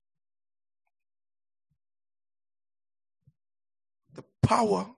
The 4.13 4.23
power 4.43 4.91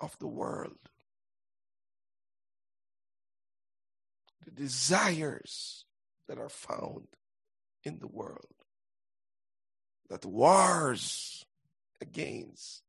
of 0.00 0.16
the 0.18 0.28
world, 0.28 0.78
desires 4.54 5.84
that 6.28 6.38
are 6.38 6.48
found 6.48 7.06
in 7.82 7.98
the 7.98 8.06
world, 8.06 8.54
that 10.08 10.24
wars 10.24 11.44
against 12.00 12.82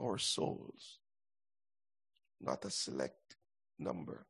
our 0.00 0.18
souls, 0.18 0.98
not 2.40 2.64
a 2.64 2.70
select 2.70 3.36
number, 3.78 4.26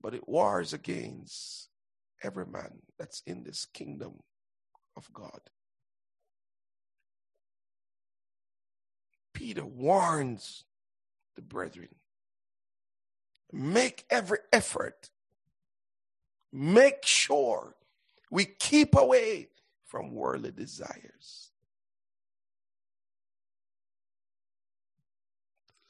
but 0.00 0.14
it 0.14 0.28
wars 0.28 0.72
against 0.72 1.68
every 2.22 2.46
man 2.46 2.78
that's 2.98 3.22
in 3.26 3.44
this 3.44 3.66
kingdom 3.66 4.20
of 4.96 5.12
God. 5.12 5.40
Peter 9.32 9.64
warns 9.64 10.64
the 11.36 11.42
brethren 11.42 11.94
make 13.52 14.04
every 14.10 14.38
effort, 14.52 15.10
make 16.52 17.04
sure 17.04 17.74
we 18.30 18.44
keep 18.44 18.96
away 18.96 19.48
from 19.84 20.14
worldly 20.14 20.50
desires. 20.50 21.50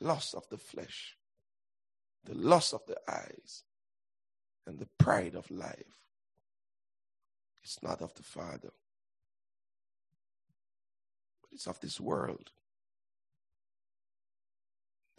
Lust 0.00 0.34
of 0.34 0.48
the 0.48 0.58
flesh, 0.58 1.16
the 2.24 2.34
lust 2.34 2.72
of 2.72 2.86
the 2.86 2.98
eyes, 3.08 3.64
and 4.66 4.78
the 4.78 4.88
pride 4.98 5.34
of 5.34 5.50
life. 5.50 5.98
It's 7.64 7.82
not 7.82 8.00
of 8.00 8.14
the 8.14 8.22
Father, 8.22 8.72
but 11.40 11.50
it's 11.52 11.66
of 11.66 11.80
this 11.80 12.00
world. 12.00 12.50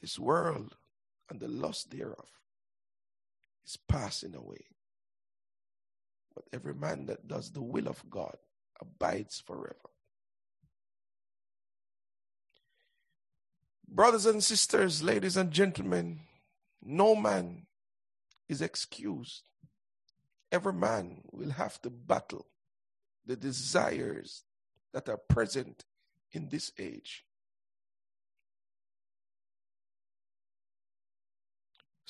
This 0.02 0.18
world 0.18 0.76
and 1.30 1.40
the 1.40 1.48
loss 1.48 1.84
thereof 1.84 2.28
is 3.66 3.78
passing 3.88 4.36
away. 4.36 4.66
But 6.36 6.46
every 6.54 6.74
man 6.74 7.06
that 7.08 7.28
does 7.28 7.52
the 7.52 7.62
will 7.62 7.88
of 7.88 8.10
God 8.10 8.38
abides 8.80 9.40
forever. 9.46 9.90
Brothers 13.88 14.26
and 14.26 14.44
sisters, 14.44 15.02
ladies 15.02 15.36
and 15.36 15.52
gentlemen, 15.52 16.22
no 16.84 17.16
man 17.16 17.66
is 18.48 18.62
excused. 18.62 19.50
Every 20.52 20.74
man 20.74 21.22
will 21.32 21.52
have 21.52 21.82
to 21.82 21.90
battle 21.90 22.48
the 23.26 23.36
desires 23.36 24.44
that 24.94 25.10
are 25.10 25.18
present 25.18 25.86
in 26.32 26.50
this 26.50 26.72
age. 26.80 27.26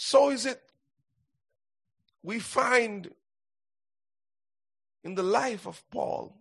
So 0.01 0.29
is 0.29 0.45
it 0.45 0.61
we 2.23 2.39
find 2.39 3.11
in 5.03 5.15
the 5.15 5.23
life 5.23 5.67
of 5.67 5.83
Paul 5.91 6.37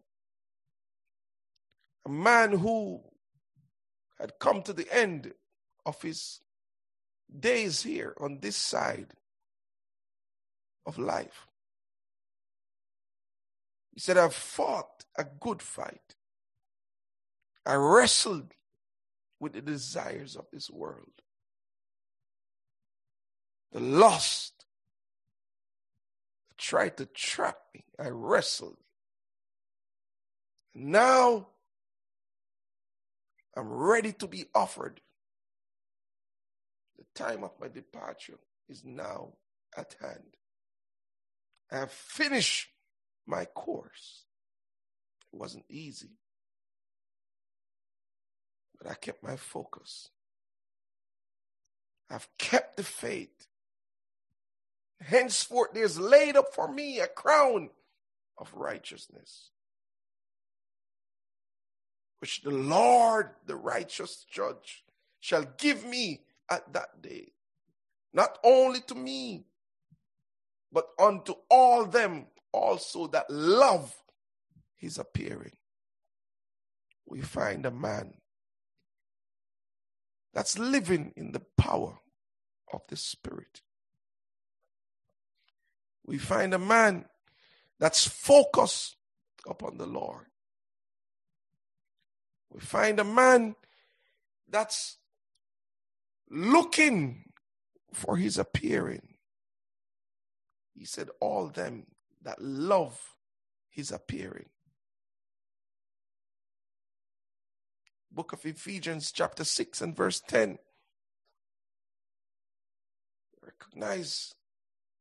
a 2.07 2.09
man 2.09 2.53
who 2.53 3.01
had 4.17 4.39
come 4.39 4.63
to 4.63 4.73
the 4.73 4.87
end 4.95 5.33
of 5.85 6.01
his 6.01 6.39
days 7.37 7.83
here 7.83 8.15
on 8.21 8.39
this 8.39 8.55
side 8.55 9.09
of 10.87 10.97
life. 10.97 11.49
He 13.93 13.99
said, 13.99 14.19
I've 14.19 14.35
fought 14.35 15.05
a 15.17 15.25
good 15.25 15.63
fight. 15.63 16.15
I 17.67 17.75
wrestled 17.75 18.55
with 19.41 19.55
the 19.55 19.63
desires 19.63 20.37
of 20.37 20.47
this 20.53 20.71
world. 20.71 21.11
The 23.73 23.81
lost 23.81 24.65
tried 26.57 26.97
to 26.97 27.07
trap 27.07 27.59
me. 27.75 27.85
I 27.99 28.09
wrestled. 28.09 28.77
Now 30.75 31.49
I'm 33.57 33.69
ready 33.69 34.13
to 34.13 34.27
be 34.27 34.47
offered. 34.55 35.01
The 36.97 37.05
time 37.15 37.45
of 37.45 37.53
my 37.61 37.69
departure 37.69 38.39
is 38.69 38.85
now 38.85 39.33
at 39.77 39.97
hand. 40.01 40.37
I 41.71 41.79
have 41.79 41.93
finished 41.93 42.69
my 43.27 43.45
course. 43.45 44.25
It 45.33 45.39
wasn't 45.39 45.65
easy, 45.69 46.13
but 48.79 48.91
I 48.91 48.95
kept 48.95 49.23
my 49.23 49.37
focus. 49.37 50.09
I've 52.11 52.29
kept 52.39 52.77
the 52.77 52.85
faith. 52.85 53.47
Henceforth, 55.01 55.71
there's 55.75 55.99
laid 55.99 56.37
up 56.37 56.55
for 56.55 56.73
me 56.73 57.01
a 57.01 57.07
crown 57.07 57.71
of 58.37 58.53
righteousness, 58.55 59.51
which 62.21 62.43
the 62.43 62.51
Lord, 62.51 63.31
the 63.47 63.57
righteous 63.57 64.25
judge, 64.31 64.85
shall 65.21 65.45
give 65.57 65.85
me 65.85 66.23
at 66.51 66.73
that 66.73 67.01
day. 67.03 67.33
Not 68.13 68.39
only 68.43 68.81
to 68.89 68.95
me, 68.95 69.45
but 70.73 70.89
unto 70.99 71.35
all 71.49 71.85
them 71.85 72.27
also 72.53 73.07
that 73.09 73.31
love 73.31 73.95
his 74.77 74.99
appearing. 74.99 75.57
We 77.07 77.21
find 77.21 77.65
a 77.65 77.71
man 77.71 78.15
that's 80.35 80.59
living 80.59 81.13
in 81.17 81.33
the 81.33 81.43
power 81.57 81.99
of 82.73 82.83
the 82.89 82.97
Spirit. 82.97 83.63
We 86.09 86.17
find 86.17 86.55
a 86.55 86.59
man 86.59 87.05
that's 87.79 88.09
focused 88.09 88.97
upon 89.47 89.77
the 89.77 89.85
Lord. 89.85 90.25
We 92.51 92.61
find 92.61 92.99
a 92.99 93.05
man 93.05 93.57
that's 94.49 94.97
looking 96.31 97.25
for 97.93 98.17
his 98.17 98.39
appearing. 98.39 99.17
He 100.75 100.87
said, 100.87 101.11
All 101.21 101.49
them 101.49 101.89
that 102.23 102.41
love 102.41 102.99
his 103.69 103.93
appearing. 103.93 104.49
Book 108.11 108.33
of 108.33 108.47
Ephesians, 108.47 109.13
chapter 109.13 109.45
6 109.45 109.83
and 109.83 109.95
verse 109.95 110.23
10. 110.27 110.59
Recognize, 113.43 114.33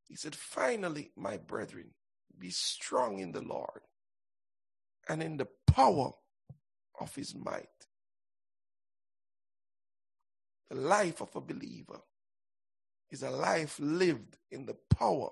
he 0.08 0.16
said, 0.16 0.36
Finally, 0.36 1.12
my 1.16 1.38
brethren, 1.38 1.92
be 2.40 2.50
strong 2.50 3.20
in 3.20 3.32
the 3.32 3.42
Lord 3.42 3.82
and 5.10 5.22
in 5.22 5.38
the 5.38 5.48
power 5.66 6.12
of 7.00 7.16
his 7.16 7.36
might. 7.36 7.68
The 10.70 10.76
life 10.76 11.22
of 11.22 11.36
a 11.36 11.42
believer 11.42 12.02
is 13.10 13.24
a 13.24 13.30
life 13.30 13.80
lived 13.80 14.38
in 14.52 14.66
the 14.66 14.76
power 14.96 15.32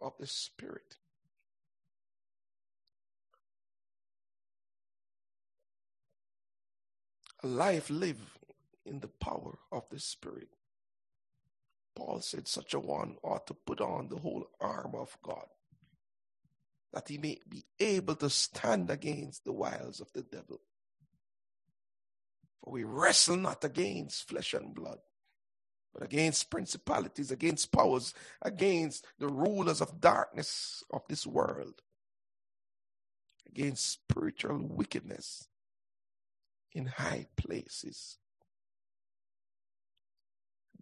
of 0.00 0.12
the 0.18 0.26
Spirit. 0.26 0.96
A 7.42 7.46
life 7.46 7.90
lived 7.90 8.20
in 8.84 9.00
the 9.00 9.08
power 9.08 9.58
of 9.72 9.88
the 9.90 9.98
Spirit. 9.98 10.48
Paul 11.94 12.20
said, 12.20 12.48
such 12.48 12.74
a 12.74 12.80
one 12.80 13.16
ought 13.22 13.46
to 13.46 13.54
put 13.54 13.80
on 13.80 14.08
the 14.08 14.18
whole 14.18 14.46
armor 14.60 15.00
of 15.00 15.16
God, 15.22 15.46
that 16.92 17.08
he 17.08 17.18
may 17.18 17.38
be 17.48 17.64
able 17.78 18.14
to 18.16 18.30
stand 18.30 18.90
against 18.90 19.44
the 19.44 19.52
wiles 19.52 20.00
of 20.00 20.12
the 20.12 20.22
devil. 20.22 20.60
For 22.62 22.72
we 22.72 22.84
wrestle 22.84 23.36
not 23.36 23.64
against 23.64 24.28
flesh 24.28 24.54
and 24.54 24.74
blood, 24.74 24.98
but 25.92 26.02
against 26.02 26.50
principalities, 26.50 27.30
against 27.30 27.72
powers, 27.72 28.14
against 28.40 29.06
the 29.18 29.28
rulers 29.28 29.80
of 29.80 30.00
darkness 30.00 30.82
of 30.90 31.02
this 31.08 31.26
world, 31.26 31.82
against 33.46 33.90
spiritual 33.90 34.58
wickedness 34.62 35.48
in 36.72 36.86
high 36.86 37.26
places. 37.36 38.18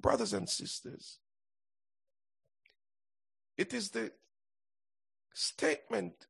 Brothers 0.00 0.32
and 0.32 0.48
sisters, 0.48 1.18
it 3.56 3.74
is 3.74 3.90
the 3.90 4.12
statement 5.34 6.26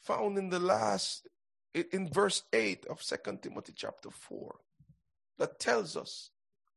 found 0.00 0.38
in 0.38 0.48
the 0.48 0.58
last 0.58 1.28
in 1.74 2.08
verse 2.12 2.42
8 2.52 2.86
of 2.86 3.02
Second 3.02 3.42
Timothy 3.42 3.72
chapter 3.76 4.10
4 4.10 4.56
that 5.38 5.60
tells 5.60 5.96
us 5.96 6.30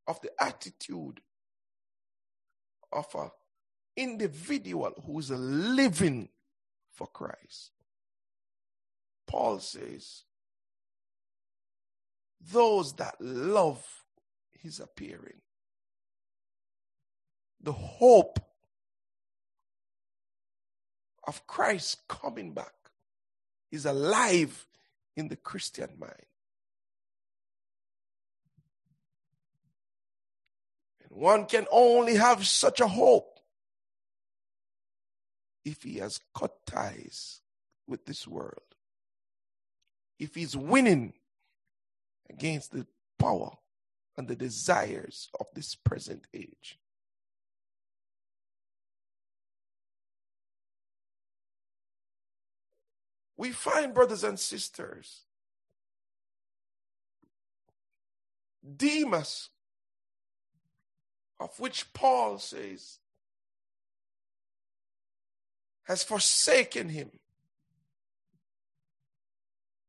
of 0.07 0.21
the 0.21 0.31
attitude 0.39 1.21
of 2.91 3.07
an 3.15 3.31
individual 3.95 4.93
who 5.05 5.19
is 5.19 5.31
living 5.31 6.29
for 6.91 7.07
Christ. 7.07 7.71
Paul 9.25 9.59
says, 9.59 10.23
those 12.51 12.93
that 12.93 13.15
love 13.19 14.02
his 14.63 14.79
appearing, 14.79 15.41
the 17.61 17.73
hope 17.73 18.39
of 21.25 21.45
Christ 21.47 21.99
coming 22.07 22.53
back 22.53 22.73
is 23.71 23.85
alive 23.85 24.65
in 25.15 25.27
the 25.27 25.35
Christian 25.35 25.89
mind. 25.99 26.13
And 31.03 31.11
one 31.11 31.45
can 31.45 31.67
only 31.71 32.15
have 32.15 32.47
such 32.47 32.79
a 32.79 32.87
hope 32.87 33.39
if 35.65 35.83
he 35.83 35.97
has 35.97 36.19
cut 36.35 36.65
ties 36.65 37.41
with 37.87 38.05
this 38.05 38.27
world. 38.27 38.59
If 40.19 40.35
he's 40.35 40.55
winning 40.55 41.13
against 42.29 42.71
the 42.71 42.85
power 43.17 43.57
and 44.17 44.27
the 44.27 44.35
desires 44.35 45.29
of 45.39 45.47
this 45.53 45.75
present 45.75 46.27
age. 46.33 46.79
We 53.35 53.51
find, 53.51 53.93
brothers 53.93 54.23
and 54.23 54.39
sisters, 54.39 55.23
Demas 58.77 59.49
of 61.39 61.59
which 61.59 61.91
Paul 61.93 62.39
says 62.39 62.99
has 65.83 66.03
forsaken 66.03 66.89
him. 66.89 67.11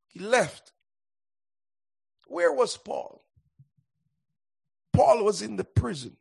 He 0.08 0.18
left. 0.18 0.72
Where 2.26 2.52
was 2.52 2.76
Paul? 2.76 3.23
Paul 4.94 5.24
was 5.24 5.42
in 5.42 5.56
the 5.56 5.64
prison. 5.64 6.16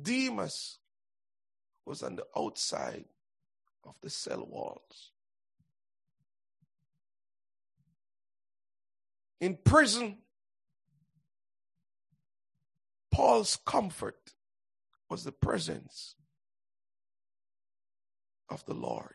Demas 0.00 0.78
was 1.86 2.02
on 2.02 2.16
the 2.16 2.26
outside 2.36 3.04
of 3.84 3.94
the 4.02 4.10
cell 4.10 4.44
walls. 4.44 5.12
In 9.40 9.58
prison, 9.64 10.18
Paul's 13.12 13.56
comfort 13.64 14.34
was 15.08 15.22
the 15.22 15.32
presence 15.32 16.16
of 18.48 18.66
the 18.66 18.74
Lord. 18.74 19.14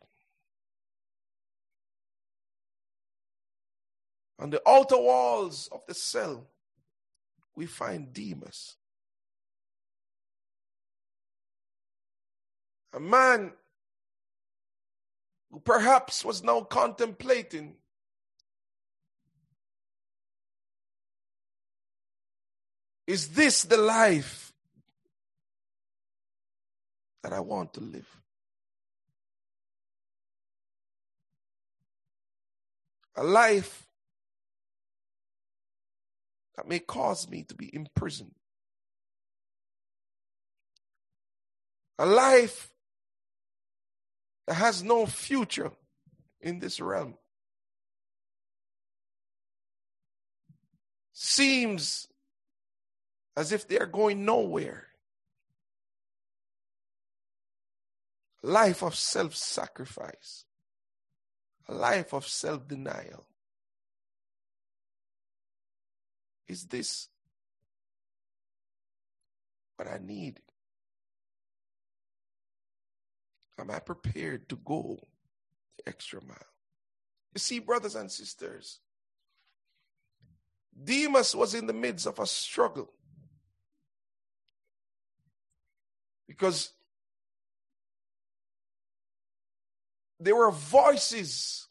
On 4.39 4.49
the 4.49 4.61
outer 4.67 4.97
walls 4.97 5.67
of 5.71 5.81
the 5.87 5.93
cell, 5.93 6.47
we 7.55 7.65
find 7.65 8.13
Demas. 8.13 8.77
A 12.93 12.99
man 12.99 13.51
who 15.51 15.59
perhaps 15.59 16.23
was 16.23 16.43
now 16.43 16.61
contemplating 16.61 17.75
Is 23.09 23.29
this 23.29 23.63
the 23.63 23.75
life 23.75 24.53
that 27.23 27.33
I 27.33 27.39
want 27.39 27.73
to 27.73 27.79
live. 27.79 28.07
A 33.15 33.23
life 33.23 33.88
that 36.59 36.67
may 36.67 36.79
cause 36.79 37.29
me 37.29 37.43
to 37.43 37.55
be 37.55 37.73
imprisoned. 37.73 38.35
A 41.97 42.05
life 42.05 42.69
that 44.45 44.55
has 44.55 44.83
no 44.83 45.05
future 45.05 45.71
in 46.41 46.59
this 46.59 46.81
realm. 46.81 47.13
Seems 51.13 52.09
as 53.37 53.53
if 53.53 53.65
they 53.65 53.79
are 53.79 53.85
going 53.85 54.25
nowhere. 54.25 54.87
Life 58.43 58.83
of 58.83 58.95
self 58.95 59.33
sacrifice, 59.33 60.43
a 61.69 61.73
life 61.73 62.13
of 62.13 62.27
self 62.27 62.67
denial. 62.67 63.28
Is 66.49 66.65
this 66.65 67.07
what 69.77 69.87
I 69.87 69.99
need? 70.03 70.41
Am 73.59 73.69
I 73.69 73.79
prepared 73.79 74.49
to 74.49 74.55
go 74.55 74.99
the 75.77 75.87
extra 75.87 76.21
mile? 76.23 76.37
You 77.33 77.39
see, 77.39 77.59
brothers 77.59 77.95
and 77.95 78.11
sisters, 78.11 78.79
Demas 80.83 81.35
was 81.35 81.53
in 81.53 81.67
the 81.67 81.73
midst 81.73 82.07
of 82.07 82.17
a 82.17 82.25
struggle 82.25 82.89
because 86.27 86.71
there 90.19 90.35
were 90.35 90.51
voices 90.51 91.67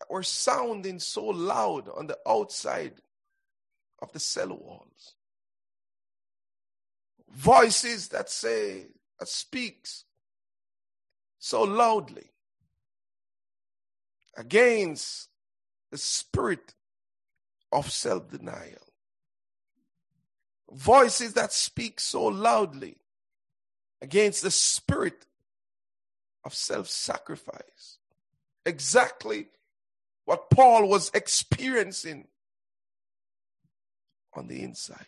that 0.00 0.10
were 0.10 0.22
sounding 0.24 0.98
so 0.98 1.26
loud 1.26 1.88
on 1.88 2.08
the 2.08 2.18
outside 2.26 2.94
of 4.00 4.12
the 4.12 4.20
cell 4.20 4.48
walls. 4.48 5.14
Voices 7.30 8.08
that 8.08 8.30
say, 8.30 8.86
that 9.18 9.28
speaks 9.28 10.04
so 11.38 11.62
loudly 11.62 12.30
against 14.36 15.28
the 15.90 15.98
spirit 15.98 16.74
of 17.72 17.90
self 17.90 18.30
denial. 18.30 18.78
Voices 20.70 21.34
that 21.34 21.52
speak 21.52 22.00
so 22.00 22.24
loudly 22.24 22.96
against 24.00 24.42
the 24.42 24.50
spirit 24.50 25.26
of 26.44 26.54
self 26.54 26.88
sacrifice. 26.88 27.98
Exactly 28.66 29.48
what 30.24 30.50
Paul 30.50 30.88
was 30.88 31.10
experiencing 31.14 32.28
on 34.36 34.48
the 34.48 34.62
inside. 34.62 35.06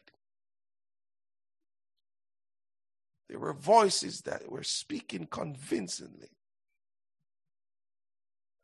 There 3.28 3.38
were 3.38 3.52
voices 3.52 4.22
that 4.22 4.50
were 4.50 4.62
speaking 4.62 5.26
convincingly 5.26 6.30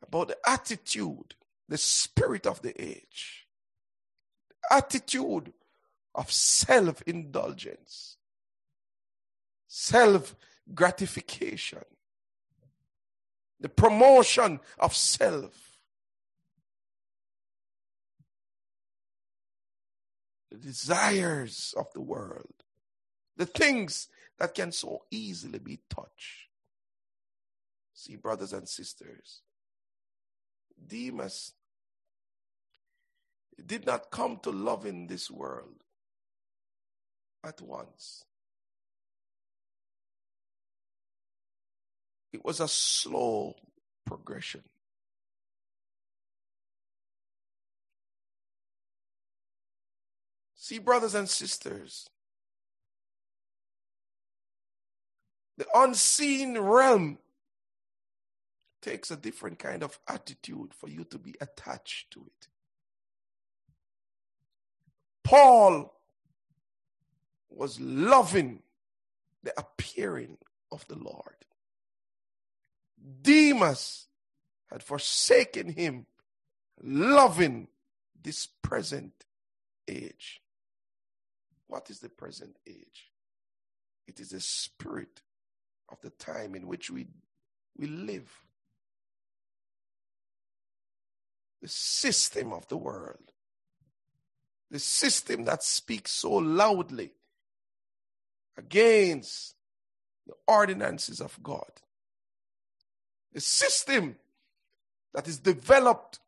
about 0.01 0.29
the 0.29 0.37
attitude, 0.47 1.35
the 1.67 1.77
spirit 1.77 2.45
of 2.45 2.61
the 2.61 2.79
age, 2.81 3.47
the 4.49 4.75
attitude 4.75 5.53
of 6.15 6.31
self 6.31 7.01
indulgence, 7.03 8.17
self 9.67 10.35
gratification, 10.73 11.83
the 13.59 13.69
promotion 13.69 14.59
of 14.79 14.95
self. 14.95 15.62
The 20.53 20.59
desires 20.59 21.73
of 21.75 21.87
the 21.95 22.01
world, 22.01 22.53
the 23.35 23.47
things 23.47 24.07
that 24.37 24.53
can 24.53 24.71
so 24.71 25.01
easily 25.09 25.57
be 25.57 25.79
touched. 25.89 26.49
See, 27.95 28.17
brothers 28.17 28.53
and 28.53 28.69
sisters, 28.69 29.41
Demas 30.85 31.53
did 33.65 33.87
not 33.87 34.11
come 34.11 34.37
to 34.43 34.51
love 34.51 34.85
in 34.85 35.07
this 35.07 35.31
world 35.31 35.83
at 37.43 37.59
once. 37.59 38.23
It 42.31 42.45
was 42.45 42.59
a 42.59 42.67
slow 42.67 43.55
progression. 44.05 44.61
See, 50.63 50.79
brothers 50.79 51.13
and 51.13 51.29
sisters, 51.29 52.09
the 55.57 55.67
unseen 55.75 56.57
realm 56.57 57.17
takes 58.81 59.11
a 59.11 59.17
different 59.17 59.59
kind 59.59 59.83
of 59.83 59.99
attitude 60.07 60.73
for 60.73 60.87
you 60.87 61.03
to 61.03 61.17
be 61.19 61.35
attached 61.41 62.11
to 62.11 62.21
it. 62.25 62.47
Paul 65.21 65.93
was 67.49 67.77
loving 67.81 68.63
the 69.43 69.53
appearing 69.59 70.37
of 70.71 70.87
the 70.87 70.97
Lord. 70.97 71.43
Demas 73.21 74.07
had 74.71 74.81
forsaken 74.81 75.73
him, 75.73 76.05
loving 76.81 77.67
this 78.23 78.47
present 78.61 79.25
age. 79.89 80.39
What 81.73 81.89
is 81.89 82.01
the 82.01 82.09
present 82.09 82.55
age? 82.67 83.09
It 84.07 84.19
is 84.19 84.29
the 84.29 84.39
spirit 84.39 85.23
of 85.89 85.99
the 86.01 86.11
time 86.11 86.53
in 86.53 86.67
which 86.67 86.91
we, 86.91 87.07
we 87.75 87.87
live. 87.87 88.31
The 91.63 91.67
system 91.67 92.53
of 92.53 92.67
the 92.67 92.77
world. 92.77 93.31
The 94.69 94.77
system 94.77 95.45
that 95.45 95.63
speaks 95.63 96.11
so 96.11 96.33
loudly 96.33 97.09
against 98.55 99.55
the 100.27 100.33
ordinances 100.47 101.19
of 101.19 101.41
God. 101.41 101.81
The 103.33 103.41
system 103.41 104.17
that 105.15 105.27
is 105.27 105.39
developed 105.39 106.19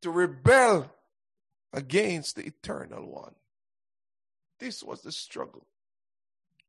to 0.00 0.10
rebel 0.10 0.90
against 1.72 2.36
the 2.36 2.46
eternal 2.46 3.10
one. 3.10 3.34
This 4.58 4.82
was 4.82 5.02
the 5.02 5.12
struggle 5.12 5.66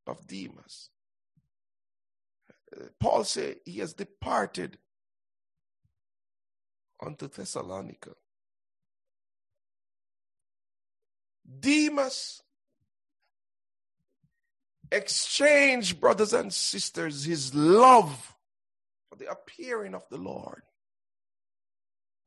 of 0.05 0.27
Demas. 0.27 0.89
Uh, 2.75 2.85
Paul 2.99 3.23
said 3.23 3.57
he 3.65 3.79
has 3.79 3.93
departed 3.93 4.77
unto 7.01 7.27
Thessalonica. 7.27 8.11
Demas 11.59 12.43
exchanged, 14.91 15.99
brothers 15.99 16.33
and 16.33 16.53
sisters, 16.53 17.23
his 17.25 17.55
love 17.55 18.35
for 19.09 19.15
the 19.15 19.31
appearing 19.31 19.95
of 19.95 20.03
the 20.09 20.17
Lord, 20.17 20.61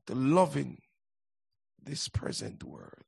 the 0.06 0.14
loving 0.14 0.80
this 1.84 2.08
present 2.08 2.62
world. 2.64 3.04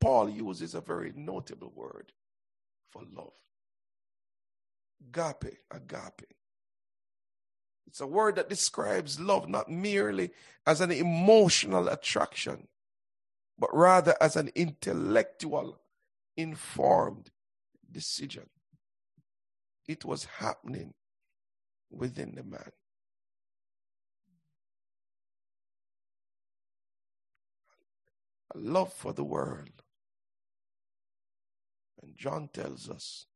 Paul 0.00 0.28
uses 0.28 0.74
a 0.74 0.80
very 0.80 1.12
notable 1.16 1.72
word 1.74 2.12
for 2.90 3.02
love. 3.14 3.32
Agape, 5.08 5.58
agape. 5.70 6.34
It's 7.86 8.00
a 8.00 8.06
word 8.06 8.36
that 8.36 8.48
describes 8.48 9.20
love 9.20 9.48
not 9.48 9.70
merely 9.70 10.30
as 10.66 10.80
an 10.80 10.90
emotional 10.90 11.88
attraction, 11.88 12.68
but 13.58 13.74
rather 13.74 14.14
as 14.20 14.36
an 14.36 14.50
intellectual, 14.54 15.78
informed 16.36 17.30
decision. 17.90 18.48
It 19.86 20.04
was 20.04 20.24
happening 20.24 20.94
within 21.90 22.34
the 22.34 22.42
man. 22.42 22.72
A 28.54 28.58
love 28.58 28.92
for 28.92 29.12
the 29.12 29.24
world 29.24 29.82
and 32.04 32.16
John 32.16 32.48
tells 32.52 32.90
us 32.90 33.26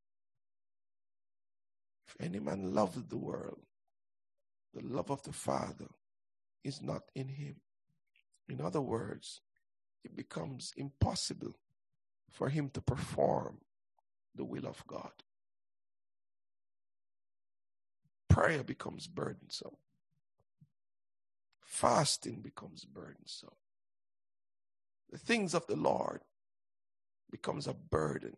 if 2.06 2.16
any 2.20 2.38
man 2.38 2.74
loves 2.74 3.02
the 3.02 3.16
world, 3.16 3.60
the 4.74 4.82
love 4.82 5.10
of 5.10 5.22
the 5.22 5.32
Father 5.32 5.88
is 6.62 6.82
not 6.82 7.02
in 7.14 7.28
him. 7.28 7.56
In 8.48 8.60
other 8.60 8.80
words, 8.80 9.40
it 10.04 10.14
becomes 10.14 10.72
impossible 10.76 11.54
for 12.30 12.50
him 12.50 12.70
to 12.70 12.80
perform 12.82 13.58
the 14.34 14.44
will 14.44 14.66
of 14.66 14.86
God. 14.86 15.12
Prayer 18.28 18.62
becomes 18.62 19.06
burdensome. 19.06 19.76
Fasting 21.60 22.40
becomes 22.42 22.84
burdensome. 22.84 23.56
The 25.10 25.18
things 25.18 25.54
of 25.54 25.66
the 25.66 25.76
Lord 25.76 26.20
becomes 27.30 27.66
a 27.66 27.74
burden. 27.74 28.36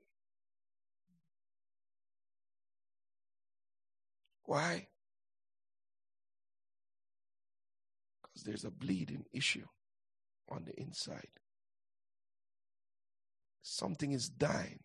Why? 4.45 4.89
Because 8.23 8.43
there's 8.45 8.65
a 8.65 8.71
bleeding 8.71 9.25
issue 9.33 9.67
on 10.49 10.65
the 10.65 10.81
inside. 10.81 11.29
Something 13.63 14.13
is 14.13 14.29
dying. 14.29 14.81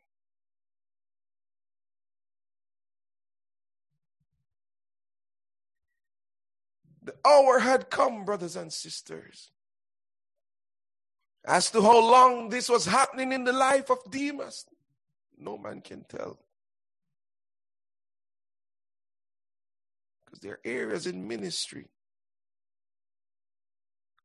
The 7.02 7.16
hour 7.26 7.60
had 7.60 7.90
come, 7.92 8.26
brothers 8.26 8.56
and 8.56 8.74
sisters. 8.74 9.52
As 11.46 11.70
to 11.72 11.82
how 11.82 12.00
long 12.00 12.50
this 12.50 12.70
was 12.70 12.86
happening 12.86 13.32
in 13.32 13.44
the 13.44 13.54
life 13.54 13.92
of 13.92 14.00
Demas, 14.10 14.66
no 15.38 15.58
man 15.58 15.82
can 15.82 16.04
tell. 16.04 16.40
Because 20.26 20.40
there 20.40 20.54
are 20.54 20.60
areas 20.66 21.06
in 21.06 21.28
ministry 21.28 21.86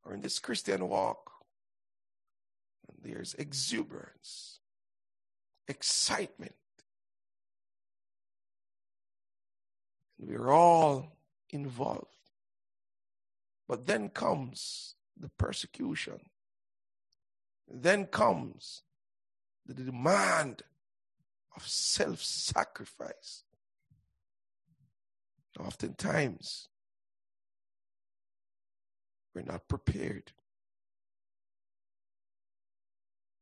or 0.02 0.14
in 0.14 0.22
this 0.22 0.38
Christian 0.38 0.88
walk, 0.88 1.30
there's 3.02 3.34
exuberance, 3.34 4.60
excitement. 5.68 6.54
And 10.18 10.28
We're 10.28 10.50
all 10.50 11.16
involved. 11.50 12.06
But 13.68 13.86
then 13.86 14.08
comes 14.08 14.94
the 15.18 15.28
persecution. 15.36 16.20
Then 17.70 18.06
comes 18.06 18.82
the 19.64 19.74
demand 19.74 20.62
of 21.54 21.66
self 21.66 22.22
sacrifice. 22.22 23.44
Oftentimes, 25.58 26.68
we're 29.34 29.42
not 29.42 29.68
prepared 29.68 30.32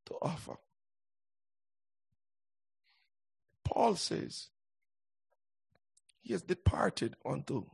to 0.06 0.14
offer. 0.20 0.56
Paul 3.64 3.96
says 3.96 4.48
he 6.20 6.32
has 6.32 6.42
departed 6.42 7.14
unto 7.24 7.66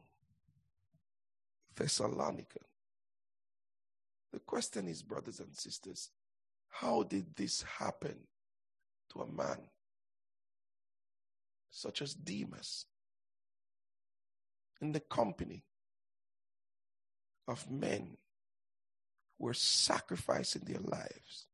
Thessalonica. 1.75 2.61
The 4.33 4.41
question 4.41 4.89
is, 4.89 5.03
brothers 5.03 5.41
and 5.41 5.55
sisters, 5.57 6.11
how 6.81 7.05
did 7.05 7.37
this 7.37 7.63
happen 7.63 8.17
to 9.13 9.21
a 9.21 9.31
man 9.31 9.59
such 11.71 12.03
as 12.03 12.15
Demas 12.15 12.87
in 14.81 14.91
the 14.91 14.99
company 14.99 15.63
of 17.47 17.71
men 17.71 18.17
who 19.39 19.45
were 19.45 19.55
sacrificing 19.55 20.63
their 20.65 20.81
lives 20.81 21.47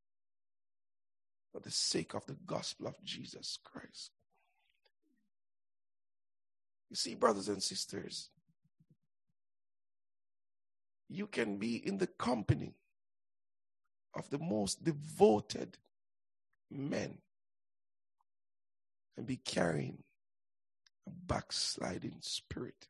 for 1.52 1.60
the 1.60 1.70
sake 1.70 2.14
of 2.14 2.24
the 2.24 2.38
gospel 2.46 2.86
of 2.86 2.94
Jesus 3.04 3.58
Christ? 3.62 4.12
You 6.88 6.96
see, 6.96 7.14
brothers 7.14 7.48
and 7.48 7.62
sisters, 7.62 8.30
you 11.10 11.26
can 11.26 11.58
be 11.58 11.76
in 11.76 11.98
the 11.98 12.06
company 12.06 12.74
of 14.14 14.28
the 14.30 14.38
most 14.38 14.84
devoted 14.84 15.78
men 16.70 17.18
and 19.16 19.26
be 19.26 19.36
carrying 19.36 20.02
a 21.06 21.10
backsliding 21.10 22.16
spirit. 22.20 22.88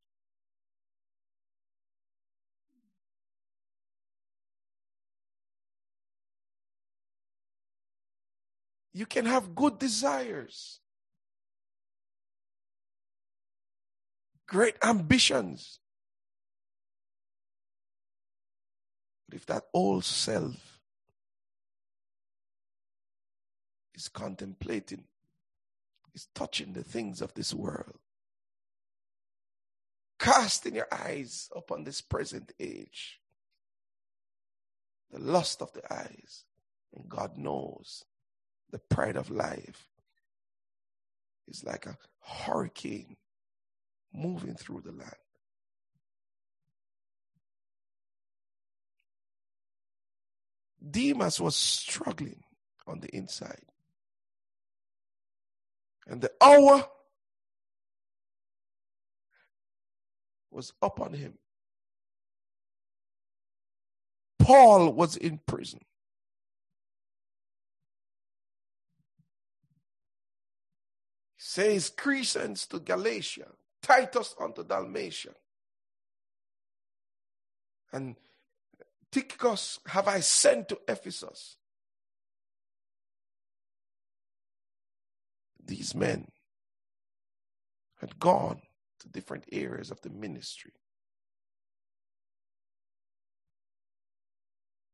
You 8.92 9.06
can 9.06 9.24
have 9.26 9.54
good 9.54 9.78
desires, 9.78 10.80
great 14.46 14.74
ambitions, 14.83 15.78
But 19.30 19.37
if 19.37 19.46
that 19.46 19.64
old 19.72 20.04
self 20.04 20.69
is 24.01 24.09
contemplating, 24.09 25.05
is 26.15 26.27
touching 26.35 26.73
the 26.73 26.83
things 26.83 27.21
of 27.21 27.35
this 27.35 27.53
world, 27.53 27.99
casting 30.19 30.75
your 30.75 30.89
eyes 30.91 31.51
upon 31.55 31.85
this 31.85 32.01
present 32.01 32.53
age, 32.59 33.21
the 35.13 35.19
lust 35.19 35.61
of 35.61 35.71
the 35.75 35.93
eyes, 35.93 36.45
and 36.95 37.11
God 37.11 37.37
knows 37.37 38.05
the 38.71 38.79
pride 38.79 39.17
of 39.17 39.31
life 39.31 39.87
is 41.47 41.63
like 41.63 41.85
a 41.85 41.99
hurricane 42.23 43.17
moving 44.15 44.55
through 44.55 44.81
the 44.83 44.93
land. 44.93 45.13
Demas 50.91 51.39
was 51.39 51.55
struggling 51.55 52.43
on 52.87 53.01
the 53.01 53.15
inside. 53.15 53.61
And 56.11 56.20
the 56.20 56.33
hour 56.42 56.85
was 60.51 60.73
upon 60.83 61.12
him. 61.12 61.35
Paul 64.40 64.92
was 64.92 65.16
in 65.16 65.38
prison. 65.46 65.79
He 71.37 71.42
says 71.42 71.92
Crescens 71.96 72.66
to 72.70 72.81
Galatia, 72.81 73.46
Titus 73.81 74.35
unto 74.40 74.64
Dalmatia. 74.64 75.35
And 77.92 78.16
Tychicus 79.12 79.79
have 79.87 80.09
I 80.09 80.18
sent 80.18 80.70
to 80.70 80.81
Ephesus. 80.88 81.57
These 85.66 85.94
men 85.94 86.29
had 88.01 88.18
gone 88.18 88.62
to 89.01 89.09
different 89.09 89.44
areas 89.53 89.90
of 89.90 90.01
the 90.01 90.11
ministry. 90.11 90.73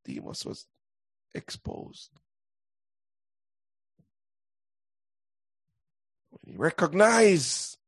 Demas 0.05 0.44
was 0.44 0.66
exposed. 1.35 2.11
When 6.31 6.52
he 6.52 6.59
recognized 6.59 7.79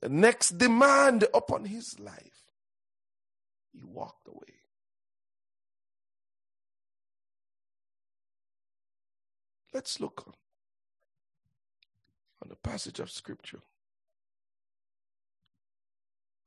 the 0.00 0.08
next 0.08 0.58
demand 0.58 1.24
upon 1.32 1.64
his 1.64 1.98
life, 1.98 2.44
he 3.72 3.82
walked 3.82 4.28
away. 4.28 4.60
Let's 9.72 9.98
look 9.98 10.34
passage 12.64 12.98
of 12.98 13.10
scripture 13.10 13.60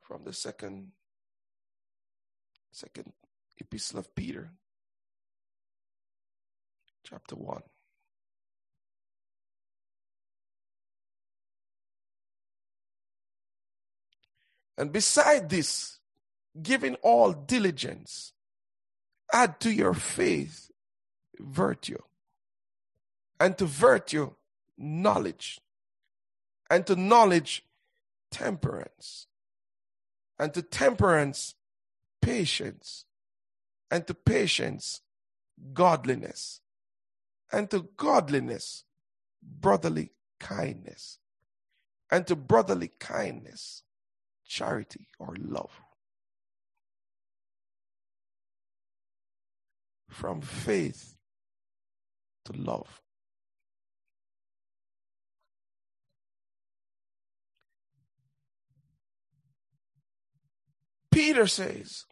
from 0.02 0.24
the 0.24 0.34
second 0.34 0.92
second 2.72 3.14
epistle 3.60 4.00
of 4.00 4.14
Peter 4.16 4.50
chapter 7.04 7.36
1 7.36 7.62
And 14.78 14.92
beside 14.92 15.50
this, 15.50 15.98
giving 16.62 16.96
all 16.96 17.34
diligence, 17.34 18.34
add 19.34 19.60
to 19.62 19.72
your 19.72 19.94
faith 19.96 20.70
virtue, 21.40 22.02
and 23.40 23.58
to 23.58 23.66
virtue, 23.66 24.32
knowledge, 24.78 25.60
and 26.70 26.86
to 26.88 26.96
knowledge, 26.96 27.66
temperance, 28.32 29.28
and 30.40 30.54
to 30.54 30.62
temperance, 30.62 31.56
patience, 32.22 33.06
and 33.90 34.06
to 34.08 34.14
patience, 34.14 35.02
godliness, 35.74 36.62
and 37.52 37.70
to 37.72 37.88
godliness, 37.96 38.84
brotherly 39.42 40.12
kindness, 40.40 41.20
and 42.12 42.28
to 42.28 42.36
brotherly 42.36 42.92
kindness, 43.00 43.84
charity, 44.46 45.08
or 45.20 45.36
love. 45.40 45.82
From 50.10 50.42
faith 50.42 51.16
to 52.46 52.54
love. 52.54 53.02
Peter 61.18 61.48
says, 61.48 62.06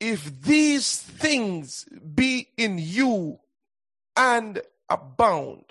if 0.00 0.42
these 0.42 0.98
things 1.00 1.84
be 2.16 2.48
in 2.56 2.78
you 2.80 3.38
and 4.16 4.60
abound, 4.88 5.66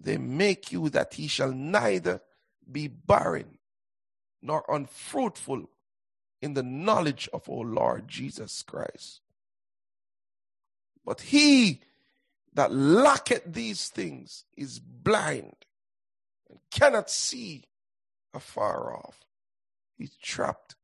they 0.00 0.16
make 0.16 0.72
you 0.72 0.88
that 0.88 1.14
he 1.14 1.28
shall 1.28 1.52
neither 1.52 2.20
be 2.68 2.88
barren 2.88 3.58
nor 4.42 4.64
unfruitful 4.68 5.70
in 6.42 6.54
the 6.54 6.64
knowledge 6.64 7.28
of 7.32 7.48
our 7.48 7.64
Lord 7.64 8.08
Jesus 8.08 8.64
Christ. 8.64 9.20
But 11.04 11.20
he 11.20 11.82
that 12.54 12.72
lacketh 12.72 13.44
these 13.46 13.90
things 13.90 14.44
is 14.56 14.80
blind 14.80 15.54
and 16.50 16.58
cannot 16.72 17.08
see 17.08 17.62
afar 18.34 18.92
off. 18.92 19.20
He's 19.96 20.16
trapped 20.16 20.74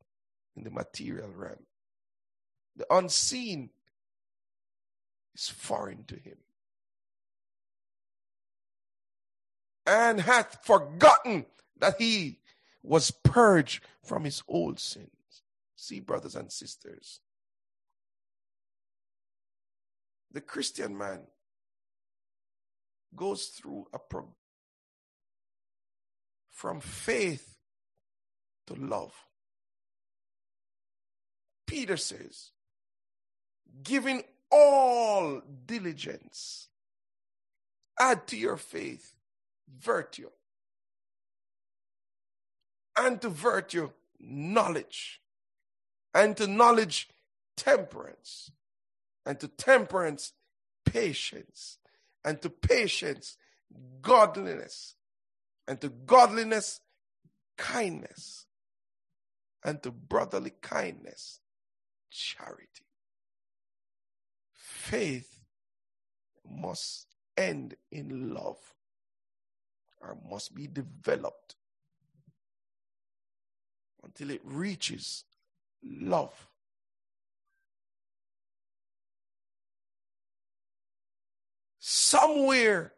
in 0.57 0.65
the 0.65 0.71
material 0.71 1.31
realm. 1.35 1.67
The 2.77 2.87
unseen 2.91 3.71
is 5.35 5.49
foreign 5.49 6.05
to 6.05 6.17
him. 6.17 6.37
And 9.87 10.21
hath 10.21 10.65
forgotten 10.65 11.47
that 11.79 11.97
he 11.99 12.39
was 12.83 13.11
purged 13.11 13.85
from 14.03 14.25
his 14.25 14.43
old 14.49 14.81
sins. 14.81 15.09
See, 15.77 16.01
brothers 16.01 16.37
and 16.37 16.51
sisters, 16.51 17.21
the 20.31 20.41
Christian 20.41 20.97
man 20.97 21.21
goes 23.15 23.47
through 23.47 23.87
a 23.93 23.99
pro- 23.99 24.35
from 26.51 26.81
faith 26.81 27.57
to 28.67 28.75
love. 28.75 29.13
Peter 31.67 31.97
says, 31.97 32.51
giving 33.83 34.23
all 34.51 35.41
diligence, 35.67 36.69
add 37.99 38.27
to 38.29 38.37
your 38.37 38.57
faith 38.57 39.13
virtue, 39.79 40.31
and 42.97 43.21
to 43.21 43.29
virtue 43.29 43.91
knowledge, 44.21 45.21
and 46.15 46.37
to 46.37 46.47
knowledge 46.47 47.09
temperance, 47.57 48.51
and 49.27 49.41
to 49.41 49.49
temperance 49.49 50.33
patience, 50.85 51.79
and 52.25 52.41
to 52.43 52.51
patience 52.51 53.37
godliness, 54.01 54.95
and 55.67 55.81
to 55.81 55.89
godliness 55.89 56.81
kindness, 57.57 58.47
and 59.65 59.83
to 59.83 59.91
brotherly 59.91 60.53
kindness 60.61 61.41
charity. 62.15 62.87
Faith 64.53 65.41
must 66.49 67.09
end 67.37 67.75
in 67.91 68.33
love 68.33 68.59
or 70.01 70.17
must 70.31 70.55
be 70.55 70.67
developed 70.67 71.57
until 74.05 74.31
it 74.31 74.41
reaches 74.45 75.25
love. 75.83 76.47
Somewhere 81.79 82.93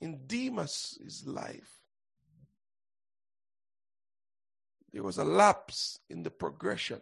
in 0.00 0.20
Demas' 0.26 1.24
life, 1.26 1.81
there 4.92 5.02
was 5.02 5.18
a 5.18 5.24
lapse 5.24 5.98
in 6.10 6.22
the 6.22 6.30
progression. 6.30 7.00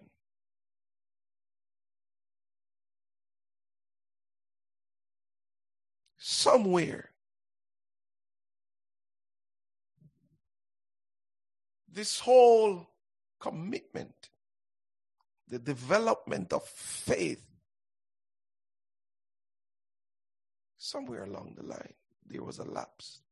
Somewhere, 6.17 7.11
this 11.93 12.21
whole 12.21 12.87
commitment, 13.41 14.31
the 15.49 15.59
development 15.59 16.53
of 16.53 16.63
faith, 16.65 17.43
somewhere 20.77 21.25
along 21.25 21.55
the 21.57 21.65
line, 21.65 21.95
there 22.27 22.45
was 22.45 22.59
a 22.59 22.65
lapse. 22.65 23.23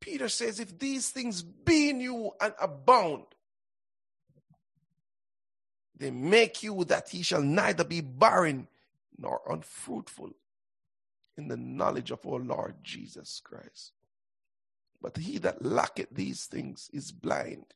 Peter 0.00 0.28
says, 0.28 0.58
if 0.58 0.78
these 0.78 1.10
things 1.10 1.42
be 1.42 1.90
in 1.90 2.00
you 2.00 2.32
and 2.40 2.54
abound, 2.60 3.24
they 5.96 6.10
make 6.10 6.62
you 6.62 6.84
that 6.84 7.10
he 7.10 7.22
shall 7.22 7.42
neither 7.42 7.84
be 7.84 8.00
barren 8.00 8.66
nor 9.18 9.42
unfruitful 9.48 10.30
in 11.36 11.48
the 11.48 11.56
knowledge 11.56 12.10
of 12.10 12.26
our 12.26 12.38
Lord 12.38 12.76
Jesus 12.82 13.40
Christ. 13.44 13.92
But 15.02 15.18
he 15.18 15.38
that 15.38 15.64
lacketh 15.64 16.08
these 16.10 16.46
things 16.46 16.90
is 16.92 17.12
blind 17.12 17.66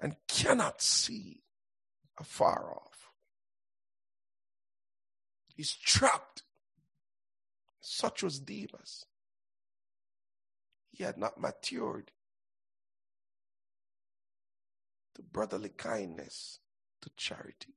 and 0.00 0.16
cannot 0.26 0.82
see 0.82 1.42
afar 2.18 2.72
off. 2.74 3.10
He's 5.54 5.72
trapped. 5.72 6.42
Such 7.80 8.22
was 8.22 8.40
Demas 8.40 9.06
he 10.92 11.04
had 11.04 11.16
not 11.16 11.40
matured 11.40 12.12
to 15.14 15.22
brotherly 15.22 15.70
kindness, 15.70 16.60
to 17.00 17.10
charity, 17.16 17.74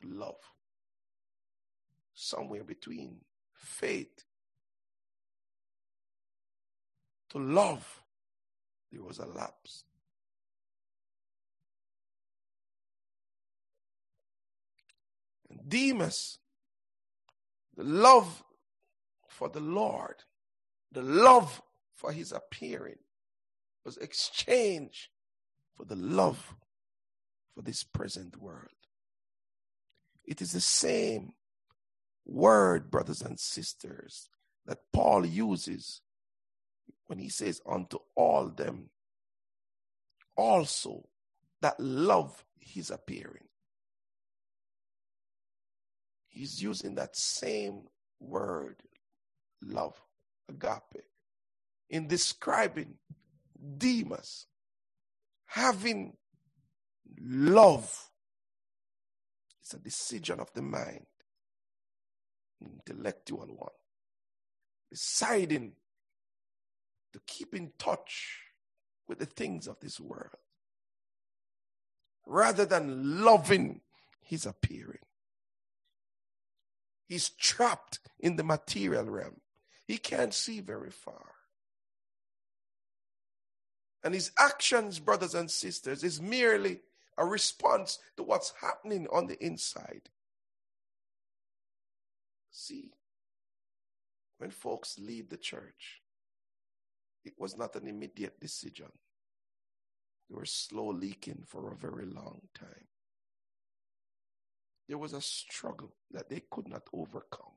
to 0.00 0.08
love. 0.08 0.36
Somewhere 2.14 2.62
between 2.62 3.16
faith 3.54 4.24
to 7.30 7.38
love, 7.38 8.02
there 8.92 9.02
was 9.02 9.18
a 9.18 9.26
lapse. 9.26 9.84
And 15.48 15.68
Demas, 15.68 16.38
the 17.74 17.84
love 17.84 18.44
for 19.28 19.48
the 19.48 19.60
Lord, 19.60 20.16
the 20.92 21.02
love 21.02 21.62
for 22.02 22.12
his 22.12 22.32
appearing 22.32 22.98
was 23.84 23.96
exchanged 23.96 25.08
for 25.76 25.84
the 25.84 25.94
love 25.94 26.56
for 27.54 27.62
this 27.62 27.84
present 27.84 28.36
world. 28.36 28.66
It 30.24 30.42
is 30.42 30.52
the 30.52 30.60
same 30.60 31.32
word, 32.26 32.90
brothers 32.90 33.22
and 33.22 33.38
sisters, 33.38 34.28
that 34.66 34.78
Paul 34.92 35.24
uses 35.24 36.00
when 37.06 37.20
he 37.20 37.28
says, 37.28 37.60
Unto 37.64 37.98
all 38.16 38.48
them 38.48 38.90
also 40.36 41.08
that 41.60 41.78
love 41.78 42.44
his 42.58 42.90
appearing. 42.90 43.46
He's 46.26 46.60
using 46.60 46.96
that 46.96 47.14
same 47.14 47.82
word, 48.18 48.76
love, 49.62 50.00
agape 50.48 51.04
in 51.92 52.08
describing 52.08 52.94
Demas 53.78 54.46
having 55.44 56.16
love. 57.20 58.08
It's 59.60 59.74
a 59.74 59.78
decision 59.78 60.40
of 60.40 60.52
the 60.54 60.62
mind, 60.62 61.06
intellectual 62.60 63.46
one, 63.46 63.70
deciding 64.90 65.72
to 67.12 67.20
keep 67.26 67.54
in 67.54 67.72
touch 67.78 68.38
with 69.06 69.18
the 69.18 69.26
things 69.26 69.68
of 69.68 69.78
this 69.80 70.00
world 70.00 70.30
rather 72.26 72.64
than 72.64 73.22
loving 73.22 73.82
his 74.22 74.46
appearing. 74.46 75.04
He's 77.06 77.28
trapped 77.28 78.00
in 78.18 78.36
the 78.36 78.44
material 78.44 79.04
realm. 79.04 79.42
He 79.86 79.98
can't 79.98 80.32
see 80.32 80.60
very 80.60 80.90
far. 80.90 81.31
And 84.04 84.14
his 84.14 84.32
actions, 84.38 84.98
brothers 84.98 85.34
and 85.34 85.50
sisters, 85.50 86.02
is 86.02 86.20
merely 86.20 86.80
a 87.18 87.24
response 87.24 87.98
to 88.16 88.22
what's 88.22 88.52
happening 88.60 89.06
on 89.12 89.26
the 89.26 89.42
inside. 89.44 90.08
See, 92.50 92.90
when 94.38 94.50
folks 94.50 94.98
leave 94.98 95.28
the 95.28 95.36
church, 95.36 96.02
it 97.24 97.34
was 97.38 97.56
not 97.56 97.76
an 97.76 97.86
immediate 97.86 98.40
decision. 98.40 98.90
They 100.28 100.34
were 100.34 100.44
slow 100.44 100.88
leaking 100.88 101.44
for 101.46 101.70
a 101.70 101.76
very 101.76 102.06
long 102.06 102.40
time. 102.54 102.88
There 104.88 104.98
was 104.98 105.12
a 105.12 105.20
struggle 105.20 105.94
that 106.10 106.28
they 106.28 106.42
could 106.50 106.68
not 106.68 106.88
overcome. 106.92 107.51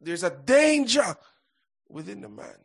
There's 0.00 0.22
a 0.22 0.30
danger 0.30 1.16
within 1.88 2.20
the 2.20 2.28
man. 2.28 2.58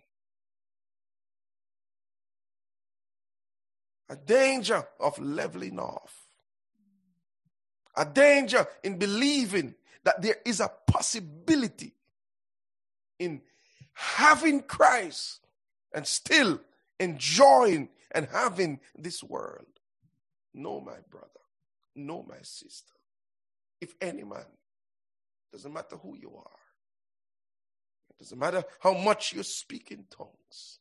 A 4.09 4.15
danger 4.15 4.86
of 4.99 5.17
leveling 5.17 5.79
off. 5.79 6.27
A 7.95 8.05
danger 8.05 8.67
in 8.84 8.97
believing 8.97 9.75
that 10.03 10.21
there 10.21 10.38
is 10.45 10.59
a 10.59 10.71
possibility 10.88 11.93
in 13.19 13.41
having 13.93 14.61
Christ 14.61 15.39
and 15.93 16.05
still 16.05 16.59
enjoying 16.99 17.89
and 18.11 18.27
having 18.31 18.79
this 18.95 19.23
world. 19.23 19.65
No, 20.53 20.81
my 20.81 20.97
brother. 21.09 21.27
No, 21.95 22.23
my 22.23 22.41
sister. 22.41 22.93
If 23.79 23.95
any 24.01 24.23
man, 24.23 24.45
doesn't 25.51 25.73
matter 25.73 25.97
who 25.97 26.15
you 26.15 26.34
are, 26.36 26.62
doesn't 28.20 28.39
matter 28.39 28.64
how 28.80 28.93
much 28.93 29.34
you 29.34 29.43
speak 29.43 29.91
in 29.91 30.05
tongues, 30.09 30.80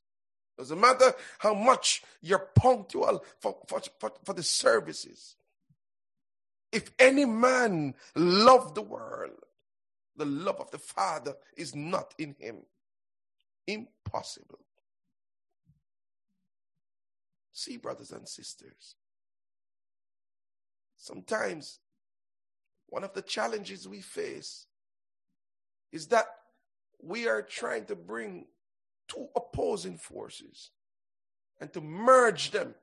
doesn't 0.57 0.81
matter 0.81 1.13
how 1.39 1.55
much 1.55 2.03
you're 2.21 2.51
punctual 2.55 3.25
for, 3.41 3.57
for, 3.67 3.81
for, 3.99 4.13
for 4.25 4.33
the 4.35 4.43
services. 4.43 5.37
If 6.71 6.91
any 6.99 7.25
man 7.25 7.95
love 8.15 8.75
the 8.75 8.83
world, 8.83 9.33
the 10.17 10.25
love 10.25 10.61
of 10.61 10.71
the 10.71 10.79
Father 10.79 11.35
is 11.57 11.75
not 11.75 12.15
in 12.19 12.35
him. 12.39 12.59
Impossible. 13.67 14.59
See, 17.53 17.77
brothers 17.77 18.11
and 18.11 18.27
sisters, 18.27 18.97
sometimes 20.97 21.79
one 22.89 23.05
of 23.05 23.13
the 23.15 23.23
challenges 23.23 23.89
we 23.89 24.01
face 24.01 24.67
is 25.93 26.09
that 26.09 26.27
we 27.03 27.29
are 27.29 27.43
trying 27.43 27.85
to 27.87 27.97
bring 27.97 28.47
two 29.09 29.29
opposing 29.37 29.99
forces 29.99 30.71
and 31.61 31.73
to 31.73 31.81
merge 31.81 32.51
them. 32.53 32.75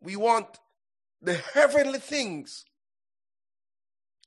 We 0.00 0.16
want 0.16 0.58
the 1.20 1.34
heavenly 1.34 1.98
things. 1.98 2.64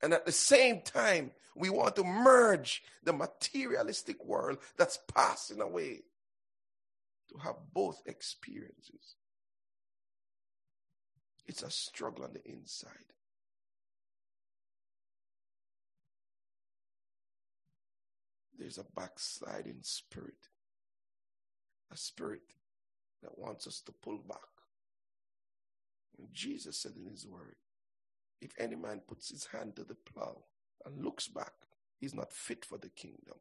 And 0.02 0.14
at 0.14 0.26
the 0.26 0.32
same 0.32 0.82
time, 0.82 1.32
we 1.56 1.70
want 1.70 1.96
to 1.96 2.04
merge 2.04 2.84
the 3.04 3.14
materialistic 3.14 4.24
world 4.24 4.58
that's 4.78 5.00
passing 5.14 5.62
away 5.62 6.04
to 7.30 7.38
have 7.40 7.56
both 7.74 8.02
experiences. 8.06 9.16
It's 11.46 11.64
a 11.64 11.70
struggle 11.70 12.26
on 12.26 12.34
the 12.34 12.44
inside. 12.50 12.92
There's 18.64 18.78
a 18.78 18.86
backsliding 18.96 19.80
spirit, 19.82 20.48
a 21.92 21.98
spirit 21.98 22.54
that 23.22 23.38
wants 23.38 23.68
us 23.68 23.82
to 23.82 23.92
pull 23.92 24.20
back. 24.26 24.38
And 26.18 26.30
Jesus 26.32 26.78
said 26.78 26.94
in 26.96 27.12
his 27.12 27.28
word, 27.28 27.58
if 28.40 28.52
any 28.58 28.78
man 28.78 29.02
puts 29.06 29.30
his 29.30 29.48
hand 29.48 29.76
to 29.76 29.84
the 29.84 29.96
plow 29.96 30.46
and 30.86 31.04
looks 31.04 31.28
back, 31.28 31.52
he's 32.00 32.14
not 32.14 32.32
fit 32.32 32.64
for 32.64 32.78
the 32.78 32.88
kingdom. 32.88 33.36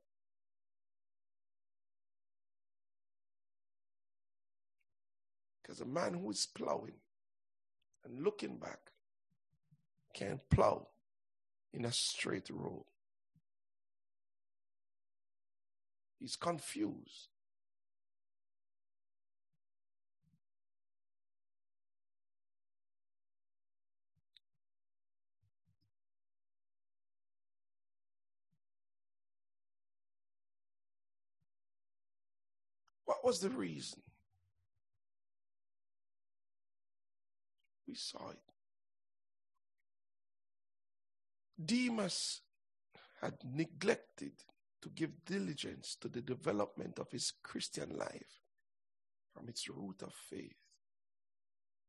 Because 5.63 5.81
a 5.81 5.87
man 5.87 6.15
who 6.15 6.33
is 6.33 6.49
plowing 6.53 6.99
and 8.05 8.25
looking 8.25 8.57
back 8.57 8.91
can't 10.15 10.41
plow 10.51 10.89
in 11.73 11.85
a 11.85 11.93
straight 11.93 12.51
road. 12.51 12.87
He's 16.23 16.37
confused. 16.37 17.31
What 33.05 33.25
was 33.25 33.41
the 33.41 33.51
reason? 33.51 34.01
We 37.89 37.97
saw 37.97 38.31
it. 38.31 38.39
Demas 41.65 42.43
had 43.21 43.35
neglected 43.45 44.35
to 44.83 44.89
give 44.91 45.25
diligence 45.25 45.97
to 46.01 46.09
the 46.09 46.21
development 46.21 46.99
of 46.99 47.11
his 47.11 47.33
Christian 47.43 47.97
life 47.97 48.41
from 49.33 49.49
its 49.49 49.69
root 49.69 50.03
of 50.03 50.13
faith 50.13 50.59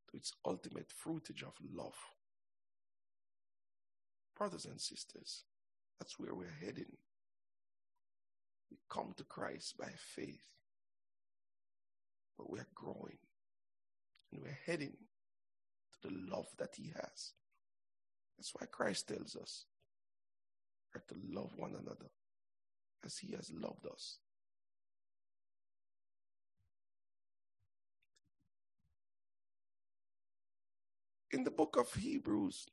to 0.09 0.17
its 0.17 0.31
ultimate 0.45 0.89
fruitage 0.89 1.43
of 1.43 1.53
love. 1.73 1.97
Brothers 4.37 4.65
and 4.65 4.79
sisters, 4.79 5.43
that's 5.99 6.19
where 6.19 6.33
we're 6.33 6.57
heading. 6.63 6.97
We 8.71 8.77
come 8.89 9.13
to 9.17 9.23
Christ 9.23 9.77
by 9.77 9.89
faith 9.97 10.43
but 12.37 12.49
we're 12.49 12.67
growing 12.75 13.17
and 14.31 14.41
we're 14.41 14.59
heading 14.65 14.93
to 15.91 16.09
the 16.09 16.15
love 16.29 16.47
that 16.57 16.75
He 16.75 16.91
has. 16.95 17.33
That's 18.37 18.53
why 18.53 18.65
Christ 18.71 19.07
tells 19.07 19.35
us 19.35 19.65
to 21.07 21.15
love 21.31 21.51
one 21.57 21.71
another 21.71 22.09
as 23.05 23.17
He 23.17 23.33
has 23.33 23.51
loved 23.53 23.85
us. 23.87 24.19
In 31.31 31.43
the 31.43 31.51
book 31.51 31.77
of 31.79 31.93
Hebrews, 31.93 32.67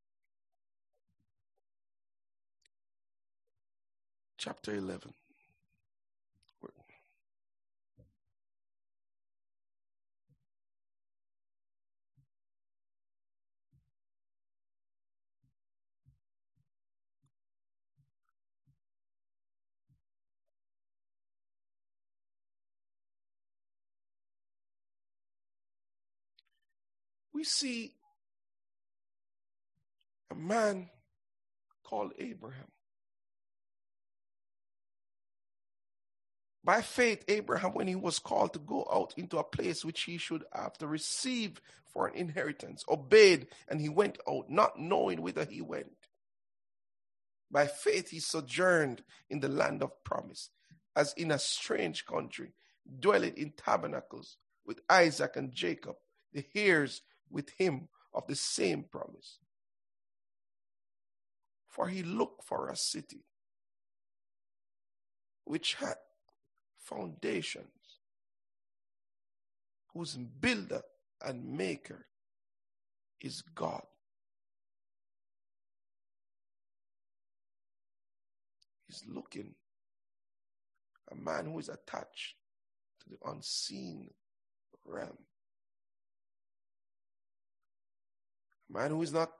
chapter 4.36 4.74
11, 4.74 5.14
we 27.40 27.44
see 27.44 27.94
a 30.30 30.34
man 30.34 30.90
called 31.82 32.12
Abraham. 32.18 32.70
By 36.62 36.82
faith, 36.82 37.24
Abraham, 37.28 37.72
when 37.72 37.86
he 37.88 37.94
was 37.94 38.18
called 38.18 38.52
to 38.52 38.58
go 38.58 38.86
out 38.92 39.14
into 39.16 39.38
a 39.38 39.42
place 39.42 39.86
which 39.86 40.02
he 40.02 40.18
should 40.18 40.44
have 40.52 40.74
to 40.80 40.86
receive 40.86 41.62
for 41.86 42.08
an 42.08 42.14
inheritance, 42.14 42.84
obeyed 42.90 43.46
and 43.68 43.80
he 43.80 43.88
went 43.88 44.18
out, 44.28 44.50
not 44.50 44.78
knowing 44.78 45.22
whither 45.22 45.46
he 45.46 45.62
went. 45.62 45.96
By 47.50 47.68
faith, 47.68 48.10
he 48.10 48.20
sojourned 48.20 49.02
in 49.30 49.40
the 49.40 49.48
land 49.48 49.82
of 49.82 50.04
promise, 50.04 50.50
as 50.94 51.14
in 51.14 51.30
a 51.30 51.38
strange 51.38 52.04
country, 52.04 52.52
dwelling 52.98 53.38
in 53.38 53.54
tabernacles 53.56 54.36
with 54.66 54.82
Isaac 54.90 55.36
and 55.36 55.54
Jacob, 55.54 55.96
the 56.34 56.44
heirs 56.54 57.00
with 57.30 57.50
him 57.58 57.88
of 58.12 58.26
the 58.26 58.34
same 58.34 58.84
promise. 58.84 59.38
For 61.68 61.88
he 61.88 62.02
looked 62.02 62.44
for 62.44 62.68
a 62.68 62.76
city 62.76 63.24
which 65.44 65.74
had 65.74 65.94
foundations, 66.78 67.66
whose 69.94 70.16
builder 70.16 70.82
and 71.24 71.56
maker 71.56 72.06
is 73.20 73.42
God. 73.54 73.82
He's 78.86 79.04
looking, 79.08 79.54
a 81.10 81.14
man 81.14 81.46
who 81.46 81.58
is 81.58 81.68
attached 81.68 82.34
to 83.02 83.10
the 83.10 83.30
unseen 83.30 84.10
realm. 84.84 85.18
Man 88.72 88.90
who 88.90 89.02
is 89.02 89.12
not 89.12 89.30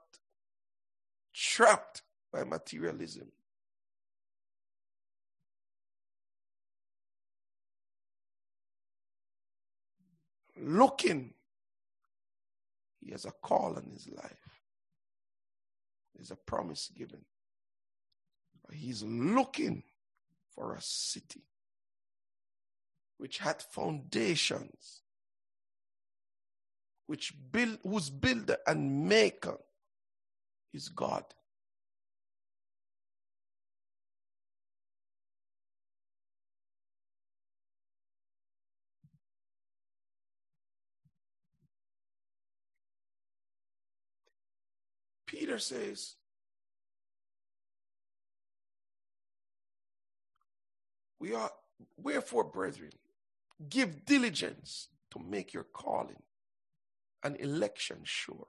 trapped 1.33 2.01
by 2.31 2.43
materialism. 2.43 3.31
Looking, 10.59 11.33
he 12.99 13.11
has 13.11 13.25
a 13.25 13.31
call 13.31 13.75
on 13.77 13.89
his 13.91 14.07
life. 14.09 14.61
There's 16.13 16.31
a 16.31 16.35
promise 16.35 16.91
given. 16.95 17.25
He's 18.71 19.03
looking 19.03 19.83
for 20.55 20.75
a 20.75 20.81
city 20.81 21.43
which 23.17 23.39
had 23.39 23.61
foundations, 23.61 25.01
which 27.07 27.33
build, 27.51 27.79
whose 27.83 28.09
builder 28.09 28.57
and 28.67 29.07
maker 29.07 29.57
is 30.73 30.89
God. 30.89 31.23
Peter 45.31 45.59
says, 45.59 46.15
We 51.19 51.33
are, 51.35 51.51
wherefore, 51.97 52.43
brethren, 52.43 52.91
give 53.69 54.05
diligence 54.05 54.89
to 55.11 55.19
make 55.19 55.53
your 55.53 55.63
calling 55.63 56.21
and 57.23 57.39
election 57.39 57.99
sure. 58.03 58.47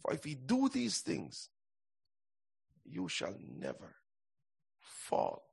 For 0.00 0.12
if 0.12 0.26
you 0.26 0.34
do 0.34 0.68
these 0.68 1.00
things, 1.00 1.48
you 2.84 3.08
shall 3.08 3.34
never 3.58 3.96
fall. 4.80 5.44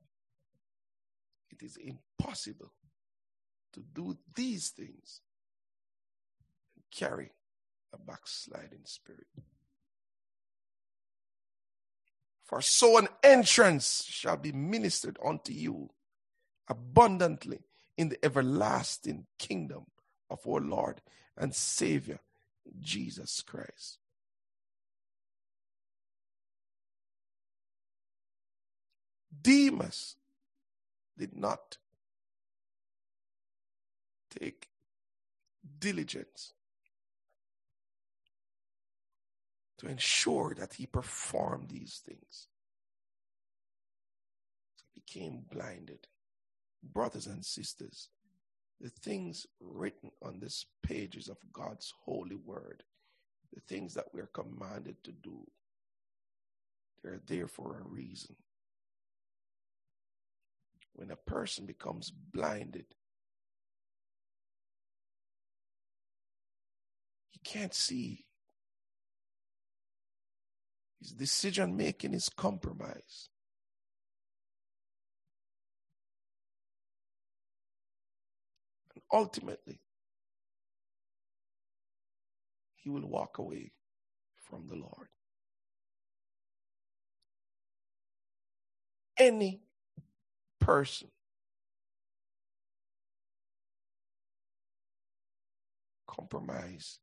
It 1.50 1.62
is 1.62 1.76
impossible 1.76 2.72
to 3.72 3.80
do 3.80 4.16
these 4.34 4.68
things 4.68 5.20
and 6.74 6.84
carry 6.90 7.32
a 7.92 7.98
backsliding 7.98 8.84
spirit. 8.84 9.26
For 12.44 12.60
so 12.60 12.98
an 12.98 13.08
entrance 13.22 14.04
shall 14.06 14.36
be 14.36 14.52
ministered 14.52 15.18
unto 15.24 15.52
you 15.52 15.90
abundantly 16.68 17.60
in 17.96 18.10
the 18.10 18.22
everlasting 18.22 19.26
kingdom 19.38 19.86
of 20.32 20.40
our 20.46 20.60
Lord 20.60 21.00
and 21.36 21.54
Savior, 21.54 22.18
Jesus 22.80 23.42
Christ. 23.42 23.98
Demas 29.40 30.16
did 31.18 31.36
not 31.36 31.78
take 34.30 34.68
diligence 35.78 36.52
to 39.78 39.88
ensure 39.88 40.54
that 40.56 40.74
he 40.74 40.86
performed 40.86 41.68
these 41.68 42.00
things. 42.06 42.48
So 44.76 44.84
he 44.94 45.00
became 45.00 45.44
blinded. 45.50 46.06
Brothers 46.82 47.26
and 47.26 47.44
sisters, 47.44 48.08
the 48.82 48.90
things 48.90 49.46
written 49.60 50.10
on 50.20 50.40
these 50.40 50.66
pages 50.82 51.28
of 51.28 51.36
God's 51.52 51.94
holy 52.04 52.34
word, 52.34 52.82
the 53.54 53.60
things 53.60 53.94
that 53.94 54.06
we're 54.12 54.26
commanded 54.26 54.96
to 55.04 55.12
do, 55.12 55.46
they're 57.02 57.22
there 57.26 57.46
for 57.46 57.78
a 57.78 57.88
reason. 57.88 58.34
When 60.94 61.12
a 61.12 61.16
person 61.16 61.64
becomes 61.64 62.10
blinded, 62.10 62.86
he 67.30 67.38
can't 67.44 67.74
see 67.74 68.24
his 71.00 71.12
decision 71.12 71.76
making 71.76 72.14
is 72.14 72.28
compromised. 72.28 73.31
Ultimately, 79.12 79.80
he 82.76 82.90
will 82.90 83.08
walk 83.08 83.38
away 83.38 83.72
from 84.40 84.66
the 84.68 84.76
Lord. 84.76 85.08
Any 89.18 89.60
person 90.58 91.08
compromise 96.08 96.98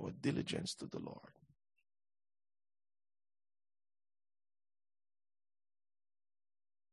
our 0.00 0.10
diligence 0.20 0.74
to 0.76 0.86
the 0.86 0.98
Lord. 1.00 1.32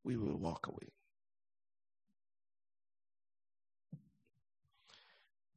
we 0.06 0.16
will 0.16 0.38
walk 0.38 0.68
away. 0.68 0.95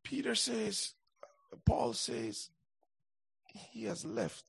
Peter 0.09 0.35
says, 0.35 0.95
Paul 1.67 1.93
says, 1.93 2.49
he 3.47 3.85
has 3.85 4.07
left. 4.07 4.45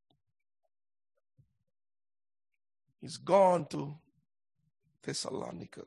He's 3.01 3.17
gone 3.17 3.65
to 3.67 3.97
Thessalonica. 5.03 5.81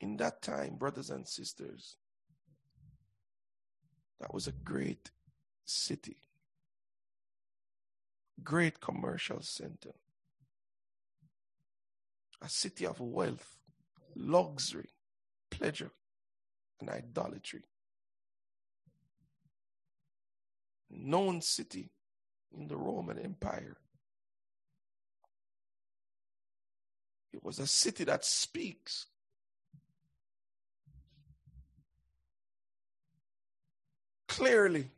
In 0.00 0.16
that 0.16 0.40
time, 0.40 0.76
brothers 0.76 1.10
and 1.10 1.28
sisters, 1.28 1.96
that 4.20 4.32
was 4.32 4.46
a 4.46 4.52
great 4.52 5.10
city, 5.66 6.16
great 8.42 8.80
commercial 8.80 9.42
center 9.42 9.92
a 12.40 12.48
city 12.48 12.86
of 12.86 13.00
wealth, 13.00 13.56
luxury, 14.14 14.90
pleasure, 15.50 15.90
and 16.80 16.90
idolatry. 16.90 17.62
Known 20.90 21.42
city 21.42 21.90
in 22.56 22.66
the 22.66 22.76
Roman 22.76 23.18
Empire. 23.18 23.76
It 27.32 27.44
was 27.44 27.58
a 27.58 27.66
city 27.66 28.04
that 28.04 28.24
speaks. 28.24 29.06
Clearly 34.28 34.90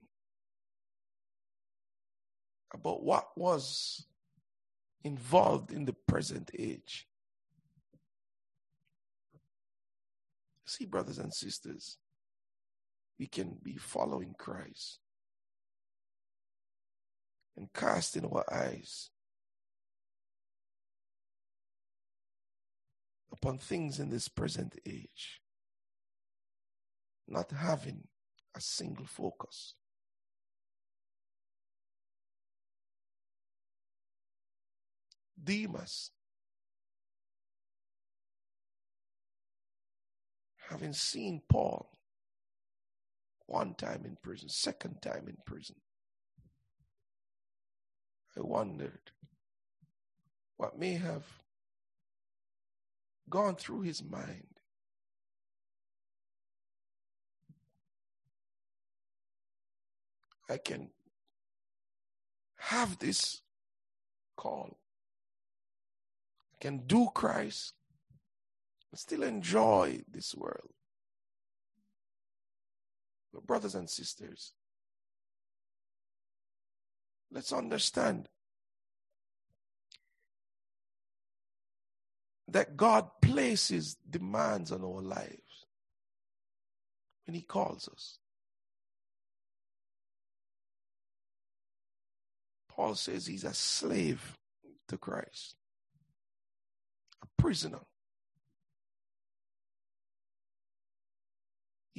about 2.72 3.02
what 3.02 3.36
was 3.36 4.06
involved 5.02 5.72
in 5.72 5.84
the 5.84 5.92
present 5.92 6.50
age. 6.56 7.09
See, 10.70 10.84
brothers 10.84 11.18
and 11.18 11.34
sisters, 11.34 11.98
we 13.18 13.26
can 13.26 13.58
be 13.60 13.76
following 13.76 14.36
Christ 14.38 15.00
and 17.56 17.72
casting 17.74 18.24
our 18.24 18.44
eyes 18.54 19.10
upon 23.32 23.58
things 23.58 23.98
in 23.98 24.10
this 24.10 24.28
present 24.28 24.76
age, 24.86 25.40
not 27.26 27.50
having 27.50 28.04
a 28.54 28.60
single 28.60 29.06
focus. 29.06 29.74
Demas 35.42 36.12
having 40.70 40.92
seen 40.92 41.42
Paul 41.48 41.90
one 43.46 43.74
time 43.74 44.02
in 44.04 44.16
prison, 44.22 44.48
second 44.48 45.02
time 45.02 45.24
in 45.26 45.36
prison, 45.44 45.74
I 48.36 48.40
wondered 48.40 49.10
what 50.56 50.78
may 50.78 50.92
have 50.94 51.24
gone 53.28 53.56
through 53.56 53.80
his 53.80 54.02
mind. 54.04 54.46
I 60.48 60.56
can 60.58 60.90
have 62.58 62.98
this 62.98 63.40
call. 64.36 64.78
I 66.54 66.56
can 66.60 66.86
do 66.86 67.08
Christ 67.12 67.74
still 68.98 69.22
enjoy 69.22 70.00
this 70.10 70.34
world. 70.34 70.70
But, 73.32 73.46
brothers 73.46 73.74
and 73.76 73.88
sisters, 73.88 74.52
Let's 77.32 77.52
understand 77.52 78.28
that 82.48 82.76
God 82.76 83.08
places 83.22 83.96
demands 84.08 84.72
on 84.72 84.82
our 84.82 85.00
lives 85.00 85.66
when 87.26 87.34
He 87.34 87.42
calls 87.42 87.88
us. 87.88 88.18
Paul 92.68 92.94
says 92.94 93.26
he's 93.26 93.44
a 93.44 93.52
slave 93.52 94.38
to 94.88 94.96
Christ, 94.96 95.54
a 97.22 97.26
prisoner. 97.40 97.80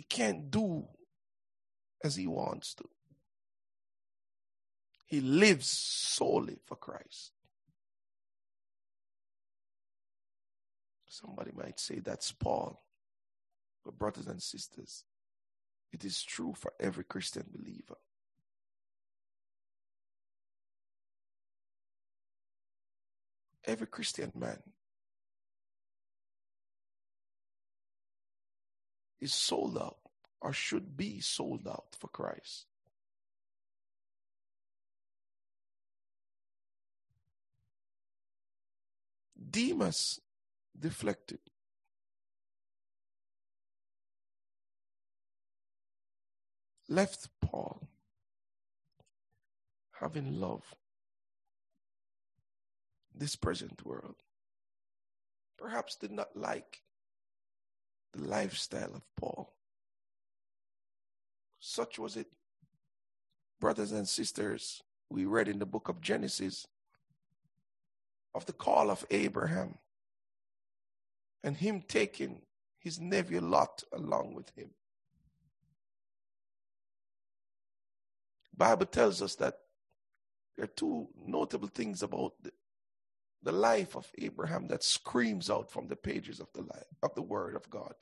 He 0.02 0.06
can't 0.10 0.50
do 0.50 0.88
as 2.04 2.16
he 2.16 2.26
wants 2.26 2.74
to. 2.74 2.86
He 5.06 5.22
lives 5.22 5.70
solely 5.70 6.58
for 6.66 6.76
Christ. 6.76 7.34
Somebody 11.08 11.52
might 11.56 11.80
say 11.80 12.00
that's 12.00 12.32
Paul. 12.32 12.84
But, 13.86 14.00
brothers 14.00 14.26
and 14.26 14.42
sisters, 14.42 15.04
it 15.94 16.04
is 16.04 16.24
true 16.24 16.56
for 16.58 16.74
every 16.80 17.04
Christian 17.04 17.46
believer. 17.56 18.00
Every 23.66 23.86
Christian 23.86 24.32
man 24.34 24.64
is 29.22 29.34
sold 29.34 29.78
out 29.78 29.98
or 30.42 30.52
should 30.52 30.98
be 30.98 31.22
sold 31.22 31.68
out 31.68 31.96
for 31.98 32.08
Christ. 32.08 32.66
Demas 39.50 40.20
deflected. 40.78 41.40
Left 46.90 47.30
Paul 47.42 47.88
having 50.00 50.40
love 50.40 50.76
this 53.14 53.36
present 53.36 53.86
world. 53.86 54.16
Perhaps 55.58 55.96
did 55.96 56.12
not 56.12 56.36
like 56.36 56.82
the 58.14 58.24
lifestyle 58.28 58.94
of 58.96 59.02
Paul. 59.16 59.54
Such 61.60 62.00
was 62.00 62.18
it. 62.18 62.28
Brothers 63.60 63.92
and 63.92 64.08
sisters, 64.08 64.82
we 65.10 65.26
read 65.26 65.48
in 65.48 65.60
the 65.60 65.66
book 65.66 65.88
of 65.88 66.02
Genesis 66.02 66.68
of 68.34 68.46
the 68.46 68.54
call 68.54 68.90
of 68.90 69.06
Abraham 69.12 69.78
and 71.44 71.58
him 71.58 71.84
taking 71.88 72.42
his 72.80 73.00
nephew 73.00 73.42
Lot 73.42 73.84
along 73.94 74.34
with 74.34 74.50
him. 74.56 74.72
Bible 78.56 78.86
tells 78.86 79.22
us 79.22 79.36
that 79.36 79.56
there 80.56 80.66
are 80.66 80.68
two 80.68 81.08
notable 81.26 81.68
things 81.68 82.04
about 82.04 82.34
the, 82.42 82.52
the 83.44 83.52
life 83.52 83.96
of 83.96 84.12
Abraham 84.18 84.68
that 84.68 84.84
screams 84.84 85.50
out 85.50 85.72
from 85.72 85.88
the 85.88 85.96
pages 85.96 86.40
of 86.40 86.48
the 86.54 86.62
life 86.62 86.86
of 87.02 87.16
the 87.16 87.22
word 87.22 87.56
of 87.56 87.70
God. 87.70 87.96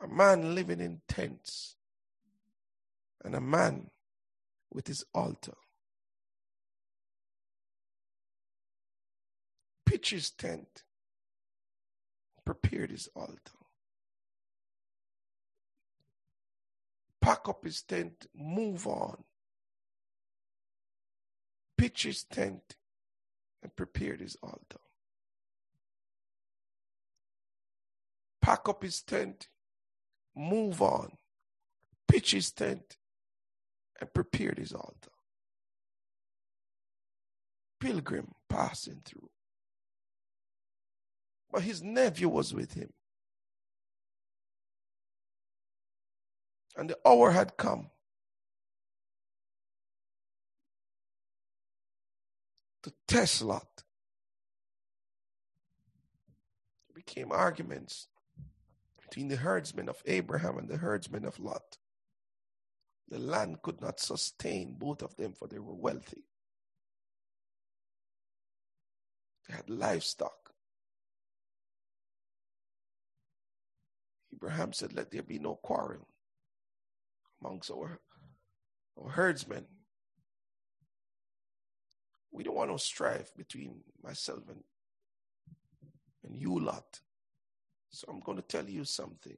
A 0.00 0.06
man 0.06 0.54
living 0.54 0.80
in 0.80 1.00
tents 1.08 1.76
and 3.24 3.34
a 3.34 3.40
man 3.40 3.90
with 4.72 4.86
his 4.86 5.04
altar. 5.12 5.54
Pitch 9.84 10.10
his 10.10 10.30
tent, 10.30 10.84
prepared 12.44 12.90
his 12.90 13.08
altar. 13.16 13.36
Pack 17.20 17.48
up 17.48 17.64
his 17.64 17.82
tent, 17.82 18.26
move 18.34 18.86
on. 18.86 19.24
Pitch 21.76 22.04
his 22.04 22.22
tent, 22.24 22.76
and 23.62 23.74
prepared 23.74 24.20
his 24.20 24.36
altar. 24.42 24.80
Pack 28.40 28.68
up 28.68 28.82
his 28.82 29.02
tent, 29.02 29.48
move 30.34 30.80
on, 30.80 31.12
pitch 32.06 32.30
his 32.30 32.50
tent, 32.50 32.96
and 34.00 34.12
prepared 34.14 34.58
his 34.58 34.72
altar. 34.72 35.10
Pilgrim 37.80 38.32
passing 38.48 39.02
through. 39.04 39.28
But 41.50 41.62
his 41.62 41.82
nephew 41.82 42.28
was 42.28 42.54
with 42.54 42.74
him. 42.74 42.92
And 46.76 46.90
the 46.90 46.98
hour 47.06 47.32
had 47.32 47.56
come 47.56 47.90
to 52.88 52.94
test 53.06 53.42
Lot. 53.42 53.84
There 56.88 56.94
became 56.94 57.32
arguments 57.32 58.08
between 59.02 59.28
the 59.28 59.36
herdsmen 59.36 59.88
of 59.88 60.02
Abraham 60.06 60.58
and 60.58 60.68
the 60.68 60.78
herdsmen 60.78 61.24
of 61.24 61.38
Lot. 61.38 61.78
The 63.08 63.18
land 63.18 63.62
could 63.62 63.80
not 63.80 64.00
sustain 64.00 64.76
both 64.78 65.02
of 65.02 65.16
them, 65.16 65.32
for 65.32 65.48
they 65.48 65.58
were 65.58 65.74
wealthy. 65.74 66.24
They 69.48 69.54
had 69.54 69.70
livestock. 69.70 70.52
Abraham 74.34 74.72
said, 74.72 74.92
Let 74.92 75.10
there 75.10 75.22
be 75.22 75.38
no 75.38 75.56
quarrel 75.56 76.06
amongst 77.40 77.70
our, 77.70 78.00
our 79.02 79.10
herdsmen. 79.10 79.66
We 82.30 82.44
don't 82.44 82.54
want 82.56 82.70
no 82.70 82.76
strife 82.76 83.34
between 83.36 83.76
myself 84.02 84.42
and, 84.48 84.62
and 86.24 86.36
you 86.36 86.58
lot. 86.58 87.00
So 87.90 88.06
I'm 88.10 88.20
going 88.20 88.36
to 88.36 88.42
tell 88.42 88.68
you 88.68 88.84
something. 88.84 89.36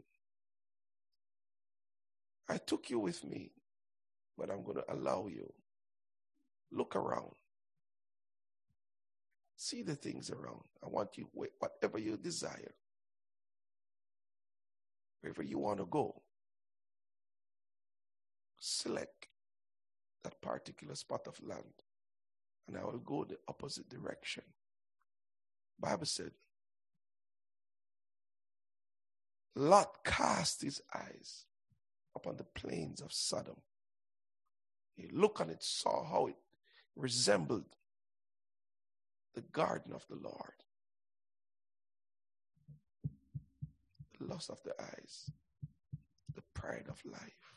I 2.49 2.59
took 2.59 2.91
you 2.91 2.99
with 2.99 3.25
me, 3.25 3.53
but 4.37 4.51
I'm 4.51 4.65
going 4.65 4.79
to 4.79 4.93
allow 4.93 5.29
you. 5.29 5.53
Look 6.73 6.97
around. 6.97 7.33
See 9.57 9.83
the 9.83 9.95
things 9.95 10.31
around. 10.31 10.63
I 10.83 10.89
want 10.89 11.17
you, 11.17 11.29
whatever 11.33 11.99
you 11.99 12.17
desire, 12.17 12.75
wherever 15.21 15.43
you 15.43 15.59
want 15.59 15.79
to 15.79 15.87
go, 15.87 16.23
select 18.59 19.29
that 20.25 20.41
particular 20.41 20.95
spot 20.95 21.27
of 21.27 21.41
land 21.43 21.65
and 22.67 22.77
I 22.77 22.85
will 22.85 22.99
go 22.99 23.25
the 23.25 23.39
opposite 23.49 23.89
direction. 23.89 24.45
Bible 25.79 26.07
said, 26.07 26.33
Lot 29.57 30.05
cast 30.05 30.63
his 30.63 30.81
eyes 30.95 31.47
upon 32.15 32.37
the 32.37 32.45
plains 32.45 33.01
of 33.01 33.13
Sodom. 33.13 33.57
He 34.95 35.09
looked 35.09 35.41
and 35.41 35.51
it, 35.51 35.63
saw 35.63 36.05
how 36.05 36.27
it 36.27 36.37
resembled 36.97 37.65
the 39.35 39.43
garden 39.43 39.93
of 39.93 40.07
the 40.09 40.17
Lord. 40.17 40.53
The 44.19 44.27
lust 44.27 44.51
of 44.51 44.63
the 44.63 44.75
eyes, 44.81 45.31
the 46.35 46.43
pride 46.55 46.87
of 46.89 47.03
life 47.05 47.57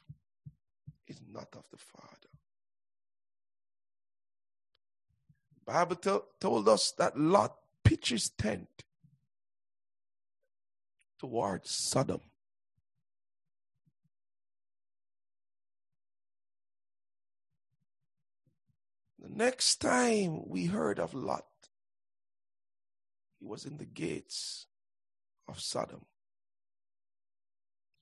is 1.07 1.19
not 1.31 1.49
of 1.55 1.65
the 1.71 1.77
Father. 1.77 2.29
Bible 5.65 6.23
told 6.39 6.67
us 6.67 6.91
that 6.97 7.17
Lot 7.17 7.55
pitched 7.83 8.09
his 8.09 8.29
tent 8.29 8.83
towards 11.19 11.69
Sodom. 11.71 12.19
The 19.19 19.29
next 19.29 19.77
time 19.77 20.49
we 20.49 20.65
heard 20.65 20.99
of 20.99 21.13
Lot, 21.13 21.45
he 23.39 23.45
was 23.45 23.65
in 23.65 23.77
the 23.77 23.85
gates 23.85 24.67
of 25.47 25.61
Sodom. 25.61 26.05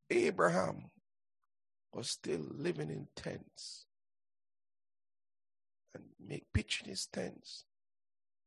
Abraham 0.10 0.90
was 1.94 2.10
still 2.10 2.42
living 2.42 2.90
in 2.90 3.08
tents 3.16 3.86
make 6.28 6.54
pitching 6.54 6.88
his 6.88 7.06
tents 7.06 7.66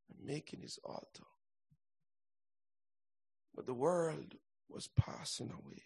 and 0.09 0.27
making 0.27 0.61
his 0.61 0.79
altar. 0.85 1.25
But 3.55 3.67
the 3.67 3.75
world 3.75 4.35
was 4.69 4.89
passing 4.89 5.51
away. 5.51 5.83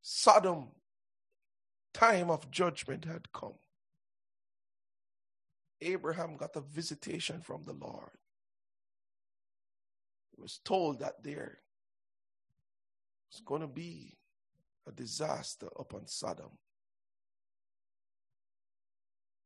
Sodom, 0.00 0.68
time 1.92 2.30
of 2.30 2.50
judgment 2.50 3.04
had 3.04 3.32
come. 3.32 3.54
Abraham 5.80 6.36
got 6.36 6.56
a 6.56 6.60
visitation 6.60 7.40
from 7.40 7.64
the 7.64 7.72
Lord. 7.72 8.10
He 10.34 10.40
was 10.40 10.60
told 10.64 11.00
that 11.00 11.22
there 11.22 11.58
was 13.30 13.40
going 13.40 13.60
to 13.60 13.66
be 13.66 14.16
a 14.86 14.92
disaster 14.92 15.68
upon 15.78 16.06
Sodom. 16.06 16.58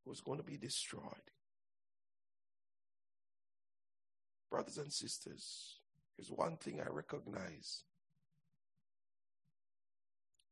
Was 0.06 0.20
going 0.20 0.38
to 0.38 0.44
be 0.44 0.56
destroyed. 0.56 1.02
Brothers 4.48 4.78
and 4.78 4.92
sisters, 4.92 5.80
there's 6.16 6.30
one 6.30 6.56
thing 6.58 6.80
I 6.80 6.88
recognize 6.88 7.82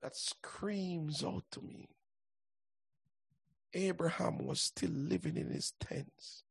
that 0.02 0.16
screams 0.16 1.22
out 1.22 1.44
to 1.52 1.62
me. 1.62 1.88
Abraham 3.72 4.44
was 4.44 4.60
still 4.60 4.90
living 4.90 5.36
in 5.36 5.48
his 5.50 5.72
tents. 5.80 6.42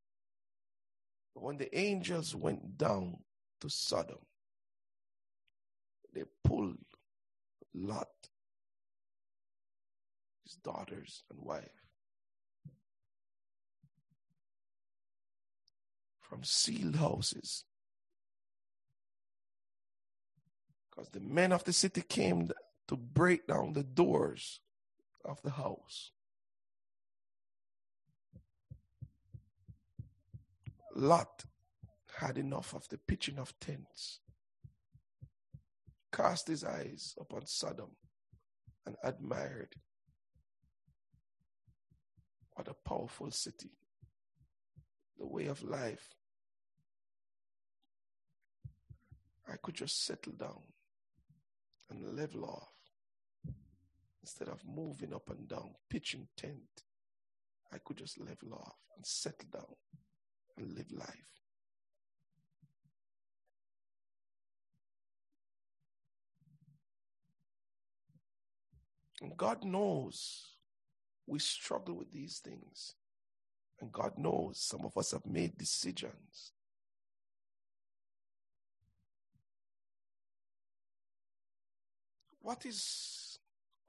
But 1.36 1.44
when 1.44 1.58
the 1.58 1.78
angels 1.78 2.34
went 2.34 2.78
down 2.78 3.18
to 3.60 3.70
Sodom, 3.70 4.26
they 6.14 6.24
pulled 6.44 6.78
Lot, 7.74 8.08
his 10.46 10.56
daughters 10.56 11.24
and 11.30 11.40
wife, 11.42 11.83
from 16.34 16.44
sealed 16.44 16.96
houses. 16.96 17.64
Because 20.90 21.10
the 21.10 21.20
men 21.20 21.52
of 21.52 21.64
the 21.64 21.72
city 21.72 22.02
came 22.02 22.50
to 22.88 22.96
break 22.96 23.46
down 23.46 23.74
the 23.74 23.84
doors 23.84 24.60
of 25.24 25.40
the 25.44 25.52
house. 25.52 26.10
Lot 30.96 31.46
had 32.18 32.40
enough 32.40 32.74
of 32.74 32.90
the 32.90 32.98
pitching 32.98 33.38
of 33.38 33.54
tents, 33.60 34.20
cast 36.12 36.48
his 36.48 36.64
eyes 36.64 37.14
upon 37.22 37.46
Sodom, 37.46 37.92
and 38.88 38.96
admired 39.04 39.76
what 42.54 42.68
a 42.68 42.74
powerful 42.74 43.30
city, 43.30 43.78
the 45.20 45.28
way 45.28 45.46
of 45.46 45.62
life. 45.62 46.16
I 49.52 49.56
could 49.62 49.76
just 49.76 50.06
settle 50.06 50.34
down 50.34 50.62
and 51.90 52.16
level 52.16 52.46
off 52.46 52.74
instead 54.22 54.48
of 54.48 54.62
moving 54.66 55.14
up 55.14 55.30
and 55.30 55.48
down, 55.48 55.72
pitching 55.90 56.28
tent. 56.38 56.84
I 57.74 57.78
could 57.84 57.98
just 57.98 58.20
level 58.20 58.54
off 58.54 58.78
and 58.96 59.06
settle 59.06 59.50
down 59.52 59.76
and 60.58 60.74
live 60.76 60.92
life. 60.92 61.34
And 69.22 69.36
God 69.38 69.64
knows 69.64 70.54
we 71.28 71.40
struggle 71.40 71.96
with 71.96 72.12
these 72.12 72.40
things. 72.40 72.96
And 73.82 73.92
God 73.92 74.14
knows 74.18 74.60
some 74.60 74.86
of 74.86 74.98
us 74.98 75.12
have 75.12 75.26
made 75.26 75.58
decisions. 75.58 76.53
What 82.44 82.66
is 82.66 83.40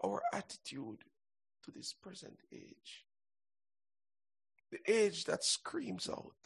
our 0.05 0.22
attitude 0.32 1.02
to 1.64 1.70
this 1.72 1.92
present 1.92 2.38
age? 2.52 3.05
The 4.70 4.78
age 4.86 5.24
that 5.24 5.42
screams 5.42 6.09
out 6.09 6.36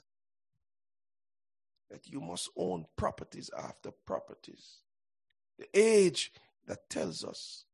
that 1.90 2.08
you 2.08 2.22
must 2.22 2.48
own 2.56 2.86
properties 2.96 3.50
after 3.56 3.90
properties. 4.06 4.78
The 5.58 5.66
age 5.74 6.32
that 6.66 6.88
tells 6.88 7.24
us 7.24 7.64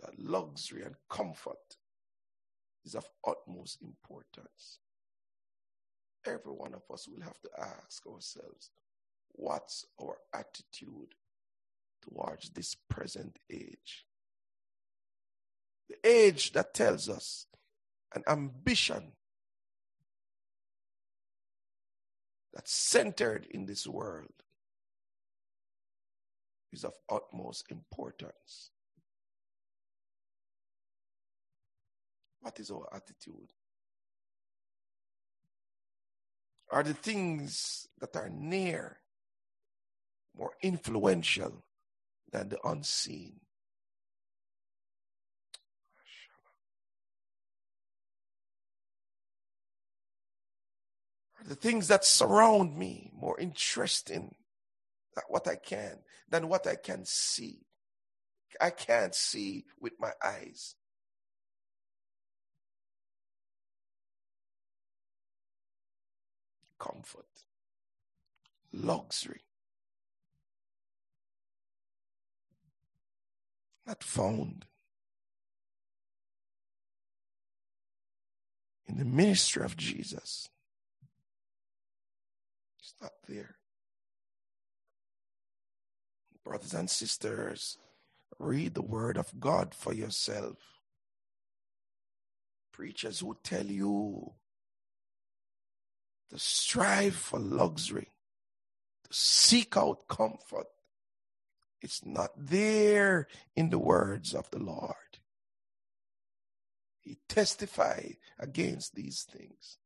that 0.00 0.18
luxury 0.18 0.82
and 0.82 0.94
comfort 1.10 1.76
is 2.84 2.94
of 2.94 3.08
utmost 3.26 3.82
importance. 3.82 4.78
Every 6.24 6.52
one 6.52 6.74
of 6.74 6.82
us 6.92 7.08
will 7.08 7.22
have 7.24 7.40
to 7.40 7.50
ask 7.58 8.06
ourselves, 8.06 8.70
what's 9.32 9.84
our 10.00 10.18
attitude 10.32 11.14
towards 12.02 12.50
this 12.50 12.74
present 12.74 13.38
age? 13.50 14.06
The 15.88 15.96
age 16.08 16.52
that 16.52 16.74
tells 16.74 17.08
us 17.08 17.46
an 18.14 18.22
ambition 18.28 19.12
that's 22.52 22.72
centered 22.72 23.46
in 23.50 23.66
this 23.66 23.86
world 23.86 24.32
is 26.72 26.84
of 26.84 26.92
utmost 27.10 27.70
importance. 27.70 28.70
What 32.40 32.58
is 32.58 32.70
our 32.70 32.88
attitude? 32.94 33.52
Are 36.70 36.82
the 36.82 36.94
things 36.94 37.86
that 38.00 38.16
are 38.16 38.30
near 38.30 38.98
more 40.36 40.52
influential 40.62 41.62
than 42.32 42.48
the 42.48 42.58
unseen? 42.64 43.40
The 51.44 51.54
things 51.54 51.88
that 51.88 52.04
surround 52.04 52.76
me 52.76 53.10
more 53.14 53.38
interesting 53.38 54.34
than 55.14 55.24
what 55.28 55.48
I 55.48 55.56
can, 55.56 55.98
than 56.28 56.48
what 56.48 56.66
I 56.66 56.76
can 56.76 57.04
see? 57.04 57.66
I 58.60 58.70
can't 58.70 59.14
see 59.14 59.64
with 59.80 59.94
my 59.98 60.12
eyes. 60.22 60.76
comfort, 66.82 67.26
luxury. 68.72 69.42
Not 73.86 74.04
found 74.04 74.66
in 78.86 78.98
the 78.98 79.04
ministry 79.04 79.64
of 79.64 79.76
Jesus. 79.76 80.48
It's 82.78 82.94
not 83.00 83.12
there. 83.28 83.56
Brothers 86.44 86.74
and 86.74 86.90
sisters, 86.90 87.78
read 88.38 88.74
the 88.74 88.82
word 88.82 89.16
of 89.16 89.40
God 89.40 89.74
for 89.74 89.92
yourself. 89.92 90.58
Preachers 92.72 93.20
who 93.20 93.36
tell 93.42 93.66
you 93.66 94.32
to 96.30 96.38
strive 96.38 97.14
for 97.14 97.38
luxury, 97.38 98.08
to 99.04 99.14
seek 99.14 99.76
out 99.76 100.08
comfort. 100.08 100.66
It's 101.82 102.04
not 102.04 102.30
there 102.36 103.26
in 103.56 103.70
the 103.70 103.78
words 103.78 104.34
of 104.34 104.48
the 104.50 104.60
Lord. 104.60 104.94
He 107.00 107.18
testified 107.28 108.18
against 108.38 108.94
these 108.94 109.22
things. 109.22 109.78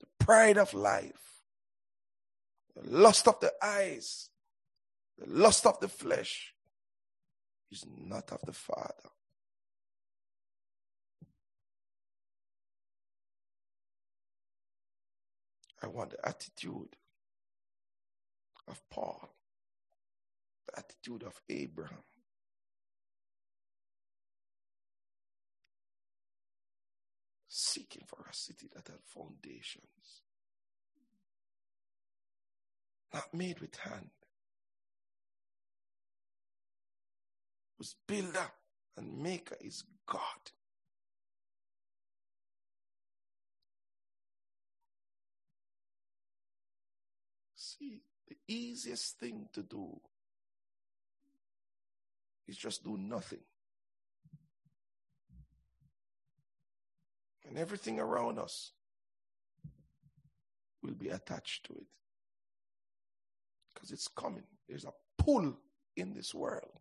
The 0.00 0.06
pride 0.18 0.58
of 0.58 0.74
life, 0.74 1.40
the 2.76 2.88
lust 2.88 3.26
of 3.26 3.40
the 3.40 3.52
eyes, 3.62 4.28
the 5.16 5.26
lust 5.26 5.64
of 5.64 5.80
the 5.80 5.88
flesh 5.88 6.54
is 7.70 7.86
not 7.88 8.30
of 8.30 8.40
the 8.44 8.52
Father. 8.52 8.94
I 15.82 15.86
want 15.86 16.10
the 16.10 16.28
attitude 16.28 16.96
of 18.68 18.82
Paul, 18.90 19.30
attitude 20.76 21.22
of 21.24 21.40
Abraham. 21.48 22.04
Seeking 27.48 28.02
for 28.06 28.24
a 28.28 28.34
city 28.34 28.68
that 28.74 28.86
had 28.88 29.00
foundations, 29.04 30.22
not 33.12 33.34
made 33.34 33.60
with 33.60 33.76
hand, 33.76 34.10
whose 37.76 37.94
builder 38.06 38.50
and 38.96 39.22
maker 39.22 39.56
is 39.60 39.84
God. 40.06 40.20
See, 47.56 48.02
the 48.28 48.36
easiest 48.48 49.18
thing 49.18 49.48
to 49.52 49.62
do 49.62 50.00
is 52.50 52.56
just 52.56 52.82
do 52.82 52.98
nothing. 52.98 53.38
And 57.48 57.56
everything 57.56 58.00
around 58.00 58.38
us 58.38 58.72
will 60.82 60.94
be 60.94 61.08
attached 61.08 61.64
to 61.66 61.74
it. 61.74 61.86
Because 63.72 63.92
it's 63.92 64.08
coming. 64.08 64.42
There's 64.68 64.84
a 64.84 64.92
pull 65.16 65.56
in 65.96 66.12
this 66.12 66.34
world. 66.34 66.80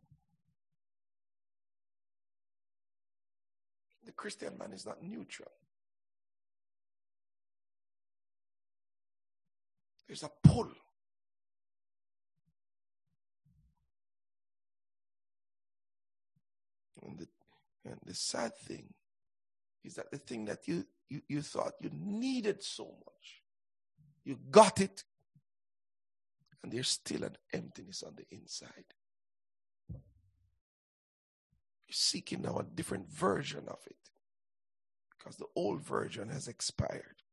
The 4.05 4.11
Christian 4.11 4.57
man 4.57 4.73
is 4.73 4.87
not 4.87 5.03
neutral. 5.03 5.51
There's 10.07 10.23
a 10.23 10.31
pull. 10.43 10.69
And 17.03 17.19
the, 17.19 17.27
and 17.85 17.99
the 18.05 18.13
sad 18.13 18.55
thing 18.57 18.93
is 19.83 19.95
that 19.95 20.11
the 20.11 20.17
thing 20.17 20.45
that 20.45 20.67
you, 20.67 20.85
you, 21.09 21.21
you 21.27 21.41
thought 21.41 21.73
you 21.81 21.89
needed 21.93 22.63
so 22.63 22.85
much, 22.85 23.43
you 24.23 24.37
got 24.51 24.81
it, 24.81 25.03
and 26.63 26.71
there's 26.71 26.89
still 26.89 27.23
an 27.23 27.37
emptiness 27.53 28.03
on 28.03 28.15
the 28.15 28.25
inside. 28.35 28.93
You're 29.89 29.99
seeking 31.91 32.41
now 32.41 32.57
a 32.57 32.63
different 32.63 33.09
version 33.09 33.63
of 33.67 33.79
it 33.87 33.95
because 35.17 35.37
the 35.37 35.47
old 35.55 35.81
version 35.81 36.29
has 36.29 36.47
expired 36.47 37.23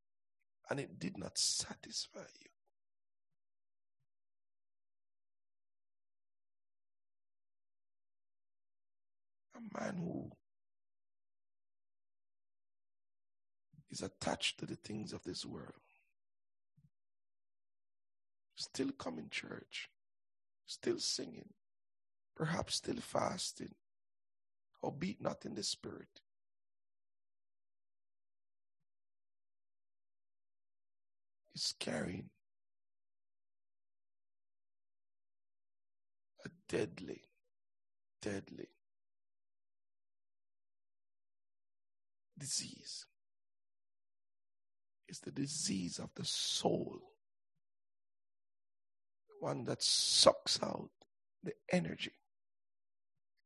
and 0.70 0.80
it 0.80 0.98
did 0.98 1.18
not 1.18 1.38
satisfy 1.38 2.20
you. 2.40 2.55
A 9.56 9.80
man 9.80 9.96
who 9.96 10.30
is 13.90 14.02
attached 14.02 14.58
to 14.58 14.66
the 14.66 14.76
things 14.76 15.12
of 15.12 15.22
this 15.22 15.46
world 15.46 15.72
still 18.56 18.90
coming 18.92 19.28
church, 19.30 19.90
still 20.66 20.98
singing, 20.98 21.50
perhaps 22.34 22.76
still 22.76 23.00
fasting, 23.00 23.74
albeit 24.82 25.20
not 25.20 25.44
in 25.44 25.54
the 25.54 25.62
spirit. 25.62 26.20
Is 31.54 31.74
carrying 31.78 32.28
a 36.44 36.50
deadly, 36.68 37.22
deadly 38.20 38.68
disease. 42.46 43.06
It's 45.08 45.20
the 45.20 45.32
disease 45.32 45.98
of 45.98 46.10
the 46.14 46.24
soul 46.24 47.00
one 49.40 49.64
that 49.64 49.82
sucks 49.82 50.62
out 50.62 50.90
the 51.42 51.52
energy, 51.70 52.14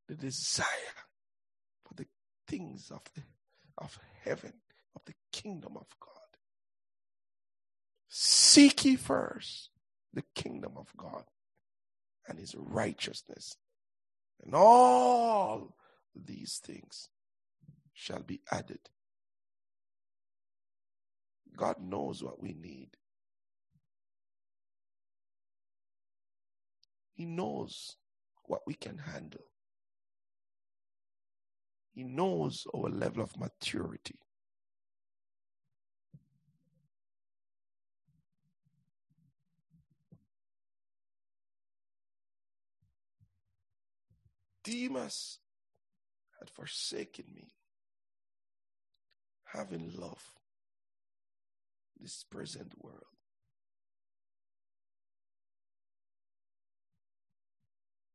the 0.08 0.14
desire 0.14 0.98
for 1.84 1.94
the 1.94 2.06
things 2.46 2.90
of 2.90 3.00
the 3.14 3.22
of 3.78 3.98
heaven, 4.22 4.52
of 4.94 5.02
the 5.06 5.14
kingdom 5.32 5.76
of 5.76 5.86
God. 5.98 6.30
Seek 8.08 8.84
ye 8.84 8.96
first 8.96 9.70
the 10.12 10.24
kingdom 10.34 10.74
of 10.76 10.88
God 10.96 11.24
and 12.28 12.38
his 12.38 12.54
righteousness, 12.54 13.56
and 14.44 14.54
all 14.54 15.74
these 16.14 16.60
things 16.62 17.08
shall 18.00 18.22
be 18.22 18.40
added. 18.50 18.80
God 21.54 21.76
knows 21.78 22.24
what 22.24 22.40
we 22.42 22.54
need. 22.54 22.96
He 27.12 27.26
knows 27.26 27.96
what 28.44 28.62
we 28.66 28.72
can 28.72 28.96
handle. 28.96 29.44
He 31.92 32.02
knows 32.02 32.66
our 32.74 32.88
level 32.88 33.22
of 33.22 33.36
maturity. 33.38 34.18
Demas 44.64 45.38
had 46.38 46.48
forsaken 46.48 47.26
me, 47.34 47.52
having 49.52 49.90
love 49.96 50.22
this 52.00 52.24
present 52.30 52.72
world. 52.78 53.04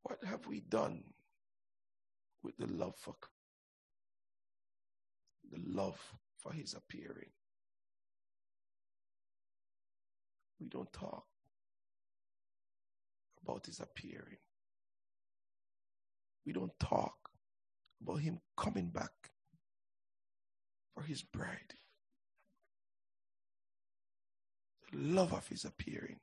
What 0.03 0.23
have 0.23 0.47
we 0.47 0.59
done 0.61 1.03
with 2.43 2.57
the 2.57 2.67
love 2.67 2.95
for 2.97 3.15
the 5.51 5.59
love 5.65 5.99
for 6.37 6.53
his 6.53 6.73
appearing? 6.73 7.31
We 10.59 10.67
don't 10.67 10.91
talk 10.93 11.25
about 13.43 13.65
his 13.65 13.79
appearing. 13.79 14.37
We 16.45 16.53
don't 16.53 16.77
talk 16.79 17.15
about 18.01 18.21
him 18.21 18.39
coming 18.55 18.89
back 18.89 19.11
for 20.95 21.03
his 21.03 21.21
bride. 21.21 21.75
The 24.91 24.97
love 24.97 25.33
of 25.33 25.47
his 25.47 25.65
appearing. 25.65 26.19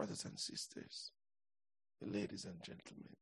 brothers 0.00 0.24
and 0.24 0.38
sisters, 0.38 1.12
ladies 2.00 2.46
and 2.46 2.62
gentlemen, 2.64 3.16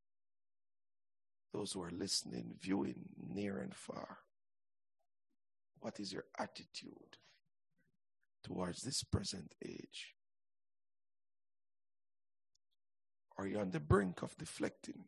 those 1.53 1.73
who 1.73 1.83
are 1.83 1.91
listening, 1.91 2.55
viewing 2.61 3.01
near 3.35 3.59
and 3.59 3.75
far, 3.75 4.19
what 5.81 5.99
is 5.99 6.13
your 6.13 6.25
attitude 6.39 7.17
towards 8.45 8.83
this 8.83 9.03
present 9.03 9.55
age? 9.65 10.15
Are 13.37 13.47
you 13.49 13.59
on 13.59 13.71
the 13.71 13.81
brink 13.81 14.23
of 14.23 14.37
deflecting, 14.37 15.05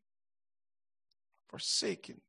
forsaking? 1.51 2.21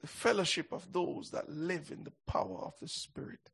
The 0.00 0.06
fellowship 0.08 0.72
of 0.72 0.92
those 0.92 1.30
that 1.30 1.48
live 1.48 1.92
in 1.92 2.02
the 2.02 2.12
power 2.26 2.64
of 2.64 2.72
the 2.80 2.88
Spirit. 2.88 3.50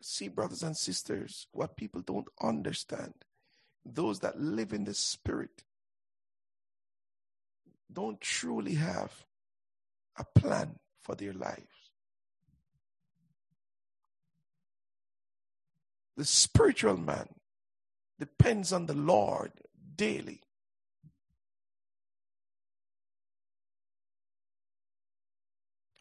See, 0.00 0.28
brothers 0.28 0.62
and 0.62 0.76
sisters, 0.76 1.46
what 1.52 1.76
people 1.76 2.02
don't 2.02 2.28
understand, 2.40 3.14
those 3.84 4.20
that 4.20 4.38
live 4.38 4.72
in 4.72 4.84
the 4.84 4.94
Spirit 4.94 5.64
don't 7.92 8.20
truly 8.20 8.74
have 8.74 9.24
a 10.16 10.24
plan 10.38 10.78
for 11.02 11.14
their 11.14 11.32
lives. 11.32 11.73
The 16.16 16.24
spiritual 16.24 16.96
man 16.96 17.28
depends 18.18 18.72
on 18.72 18.86
the 18.86 18.94
Lord 18.94 19.52
daily. 19.96 20.40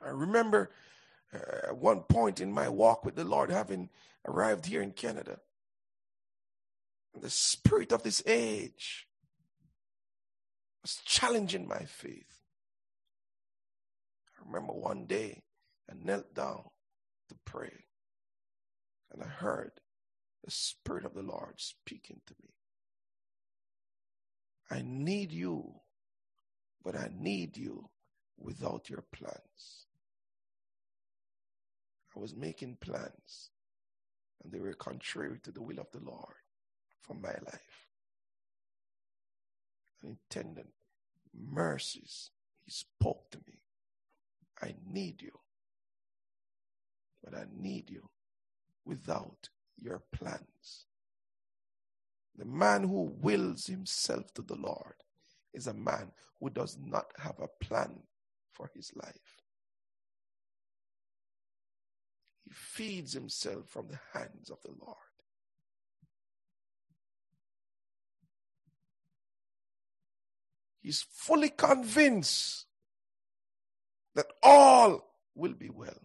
I 0.02 0.10
remember 0.10 0.72
uh, 1.34 1.70
at 1.70 1.78
one 1.78 2.02
point 2.02 2.42
in 2.42 2.52
my 2.52 2.70
walk 2.70 3.06
with 3.06 3.16
the 3.16 3.24
Lord, 3.24 3.50
having 3.50 3.90
arrived 4.28 4.66
here 4.66 4.82
in 4.82 4.92
Canada, 4.92 5.40
the 7.20 7.30
spirit 7.30 7.92
of 7.92 8.04
this 8.04 8.22
age 8.26 9.08
was 10.82 11.02
challenging 11.06 11.68
my 11.68 11.86
faith. 11.86 12.40
I 14.38 14.46
remember 14.46 14.74
one 14.74 15.06
day 15.06 15.44
I 15.90 15.94
knelt 15.96 16.34
down 16.34 16.64
to 17.30 17.36
pray 17.46 17.86
and 19.12 19.24
I 19.24 19.28
heard 19.28 19.72
the 20.44 20.52
Spirit 20.52 21.06
of 21.06 21.14
the 21.14 21.22
Lord 21.22 21.56
speaking 21.58 22.22
to 22.28 22.34
me. 22.42 22.50
I 24.70 24.82
need 24.86 25.32
you, 25.32 25.74
but 26.84 26.96
I 26.96 27.10
need 27.18 27.58
you 27.58 27.90
without 28.38 28.90
your 28.90 29.04
plans. 29.12 29.86
I 32.16 32.20
was 32.20 32.36
making 32.36 32.78
plans, 32.82 33.50
and 34.44 34.52
they 34.52 34.60
were 34.60 34.74
contrary 34.74 35.40
to 35.44 35.52
the 35.52 35.62
will 35.62 35.80
of 35.80 35.88
the 35.92 36.04
Lord 36.04 36.36
for 37.02 37.16
my 37.16 37.30
life. 37.32 37.88
And 40.02 40.18
intended 40.32 40.68
mercies, 41.34 42.32
He 42.66 42.72
spoke 42.72 43.32
to 43.32 43.38
me. 43.48 43.60
I 44.62 44.76
need 44.86 45.22
you, 45.22 45.40
but 47.24 47.34
I 47.34 47.46
need 47.56 47.90
you 47.90 48.10
without 48.86 49.50
your 49.82 50.04
plans. 50.12 50.86
The 52.38 52.46
man 52.46 52.84
who 52.84 53.14
wills 53.22 53.68
himself 53.68 54.34
to 54.34 54.42
the 54.42 54.56
Lord 54.56 54.96
is 55.54 55.68
a 55.68 55.74
man 55.74 56.12
who 56.40 56.50
does 56.50 56.78
not 56.84 57.06
have 57.18 57.36
a 57.40 57.64
plan 57.64 58.00
for 58.52 58.72
his 58.74 58.92
life. 58.96 59.42
He 62.44 62.52
feeds 62.54 63.14
himself 63.14 63.70
from 63.70 63.88
the 63.88 64.00
hands 64.14 64.50
of 64.50 64.58
the 64.64 64.74
Lord. 64.84 64.98
He's 70.82 71.06
fully 71.14 71.50
convinced 71.50 72.66
that 74.16 74.28
all 74.44 75.14
will 75.34 75.54
be 75.54 75.70
well. 75.70 75.98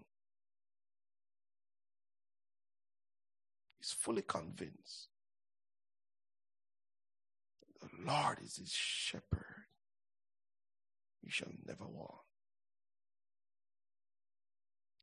Fully 3.98 4.22
convinced 4.22 5.08
the 7.80 7.88
Lord 8.04 8.38
is 8.44 8.56
his 8.56 8.72
shepherd. 8.72 9.66
He 11.22 11.30
shall 11.30 11.52
never 11.66 11.86
want. 11.86 12.14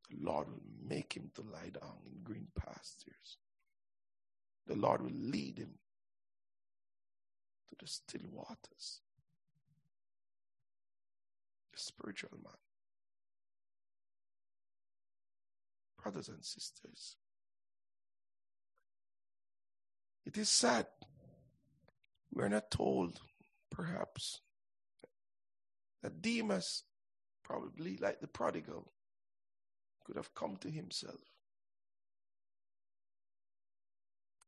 The 0.10 0.18
Lord 0.22 0.48
will 0.50 0.88
make 0.88 1.14
him 1.14 1.32
to 1.36 1.42
lie 1.42 1.72
down 1.80 1.98
in 2.06 2.24
green 2.24 2.48
pastures. 2.58 3.38
The 4.68 4.76
Lord 4.76 5.02
will 5.02 5.12
lead 5.12 5.58
him 5.58 5.76
to 7.70 7.76
the 7.80 7.88
still 7.88 8.28
waters. 8.32 9.02
The 11.74 11.80
spiritual 11.80 12.38
man. 12.44 12.54
Brothers 16.02 16.30
and 16.30 16.44
sisters, 16.44 17.18
it 20.26 20.38
is 20.38 20.50
sad 20.50 20.88
we're 22.36 22.50
not 22.50 22.70
told, 22.70 23.22
perhaps, 23.72 24.42
that 26.04 26.22
Demas, 26.22 26.84
probably 27.44 27.98
like 27.98 28.20
the 28.20 28.28
prodigal, 28.28 28.92
could 30.04 30.18
have 30.18 30.36
come 30.36 30.58
to 30.58 30.70
himself 30.70 31.22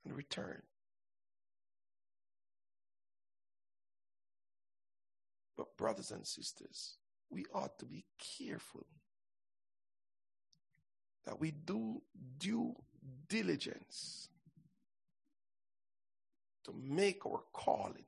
and 0.06 0.16
returned. 0.16 0.64
But, 5.56 5.78
brothers 5.78 6.12
and 6.12 6.28
sisters, 6.28 6.98
we 7.30 7.46
ought 7.54 7.80
to 7.80 7.86
be 7.86 8.04
careful 8.38 8.86
that 11.26 11.40
we 11.40 11.52
do 11.52 12.02
due 12.38 12.76
diligence 13.28 14.30
to 16.68 16.74
make 16.78 17.26
our 17.26 17.42
calling 17.54 18.04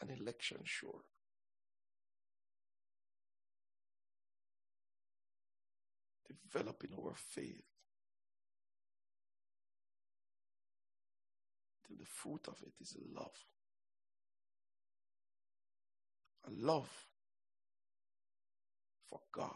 an 0.00 0.10
election 0.10 0.58
sure. 0.64 1.02
Developing 6.50 6.90
our 6.98 7.14
faith 7.14 7.62
till 11.86 11.96
the 11.96 12.04
fruit 12.04 12.46
of 12.48 12.56
it 12.62 12.72
is 12.80 12.96
love. 13.14 13.44
A 16.46 16.50
love 16.50 16.90
for 19.08 19.20
God. 19.32 19.50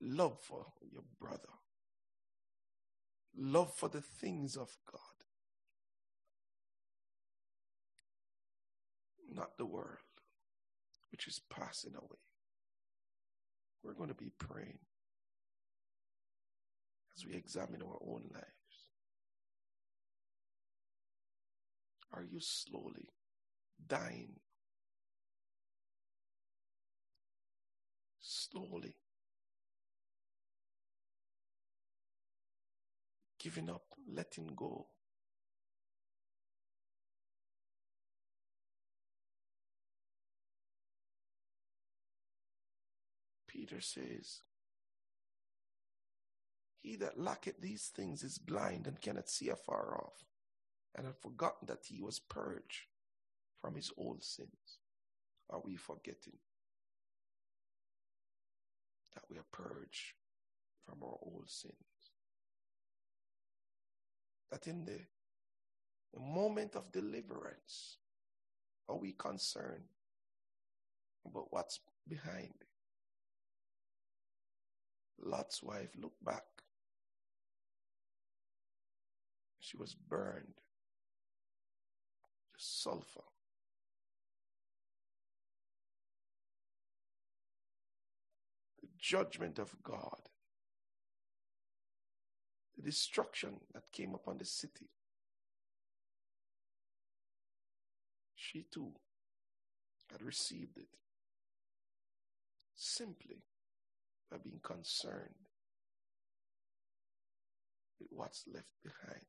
Love 0.00 0.38
for 0.40 0.66
your 0.92 1.04
brother 1.20 1.55
love 3.36 3.72
for 3.74 3.88
the 3.88 4.00
things 4.00 4.56
of 4.56 4.76
God, 4.90 5.00
not 9.32 9.58
the 9.58 9.66
world, 9.66 9.98
which 11.10 11.26
is 11.28 11.40
passing 11.50 11.94
away. 11.94 12.18
We're 13.82 13.94
going 13.94 14.08
to 14.08 14.14
be 14.14 14.32
praying 14.38 14.78
as 17.16 17.24
we 17.24 17.34
examine 17.34 17.82
our 17.82 17.98
own 18.00 18.22
lives. 18.32 18.46
Are 22.12 22.24
you 22.24 22.40
slowly 22.40 23.10
dying? 23.86 24.40
Slowly 28.20 28.94
giving 33.46 33.70
up, 33.70 33.84
letting 34.12 34.50
go. 34.56 34.88
Peter 43.46 43.80
says, 43.80 44.40
He 46.82 46.96
that 46.96 47.20
lacketh 47.20 47.60
these 47.60 47.92
things 47.94 48.24
is 48.24 48.36
blind 48.38 48.88
and 48.88 49.00
cannot 49.00 49.28
see 49.28 49.48
afar 49.48 49.94
off, 49.96 50.24
and 50.96 51.06
had 51.06 51.16
forgotten 51.16 51.68
that 51.68 51.84
he 51.84 52.02
was 52.02 52.18
purged 52.18 52.86
from 53.60 53.76
his 53.76 53.92
old 53.96 54.24
sins. 54.24 54.80
Are 55.48 55.60
we 55.64 55.76
forgetting 55.76 56.40
that 59.14 59.22
we 59.30 59.36
are 59.38 59.46
purged 59.52 60.14
from 60.84 61.04
our 61.04 61.16
old 61.22 61.44
sins? 61.46 61.95
That 64.50 64.66
in 64.66 64.84
the, 64.84 65.00
the 66.14 66.20
moment 66.20 66.74
of 66.76 66.92
deliverance, 66.92 67.98
are 68.88 68.96
we 68.96 69.12
concerned 69.12 69.84
about 71.26 71.46
what's 71.50 71.80
behind? 72.08 72.54
Lot's 75.18 75.62
wife 75.62 75.90
looked 76.00 76.22
back. 76.24 76.44
She 79.60 79.76
was 79.76 79.94
burned. 79.94 80.60
Just 82.56 82.82
sulfur. 82.82 83.24
The 88.80 88.88
judgment 88.98 89.58
of 89.58 89.74
God 89.82 90.28
the 92.76 92.82
destruction 92.82 93.60
that 93.72 93.92
came 93.92 94.14
upon 94.14 94.38
the 94.38 94.44
city. 94.44 94.88
She 98.34 98.66
too 98.72 98.92
had 100.10 100.22
received 100.22 100.78
it 100.78 100.88
simply 102.74 103.42
by 104.30 104.36
being 104.38 104.60
concerned 104.62 105.48
with 107.98 108.08
what's 108.10 108.44
left 108.52 108.68
behind. 108.84 109.24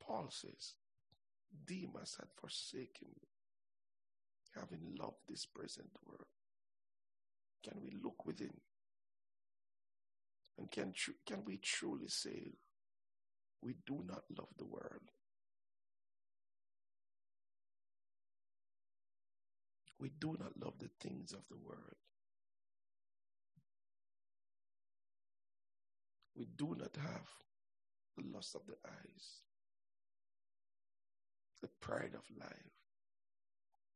Paul 0.00 0.28
says, 0.30 0.74
Demas 1.66 2.16
had 2.18 2.28
forsaken 2.34 3.08
me, 3.20 3.28
having 4.54 4.96
loved 4.98 5.18
this 5.28 5.46
present 5.46 5.90
world. 6.06 6.24
Can 7.62 7.80
we 7.82 7.92
look 8.02 8.24
within 8.26 8.52
and 10.58 10.70
can, 10.70 10.92
tr- 10.92 11.12
can 11.26 11.44
we 11.44 11.58
truly 11.58 12.08
say 12.08 12.54
we 13.62 13.76
do 13.86 14.02
not 14.06 14.24
love 14.36 14.48
the 14.58 14.66
world? 14.66 15.10
We 20.00 20.10
do 20.20 20.36
not 20.38 20.52
love 20.60 20.74
the 20.78 20.90
things 21.00 21.32
of 21.32 21.42
the 21.48 21.56
world. 21.56 21.96
We 26.36 26.46
do 26.56 26.76
not 26.78 26.96
have 26.96 27.28
the 28.16 28.22
lust 28.32 28.54
of 28.54 28.62
the 28.66 28.76
eyes, 28.86 29.42
the 31.62 31.68
pride 31.80 32.14
of 32.14 32.22
life, 32.38 32.78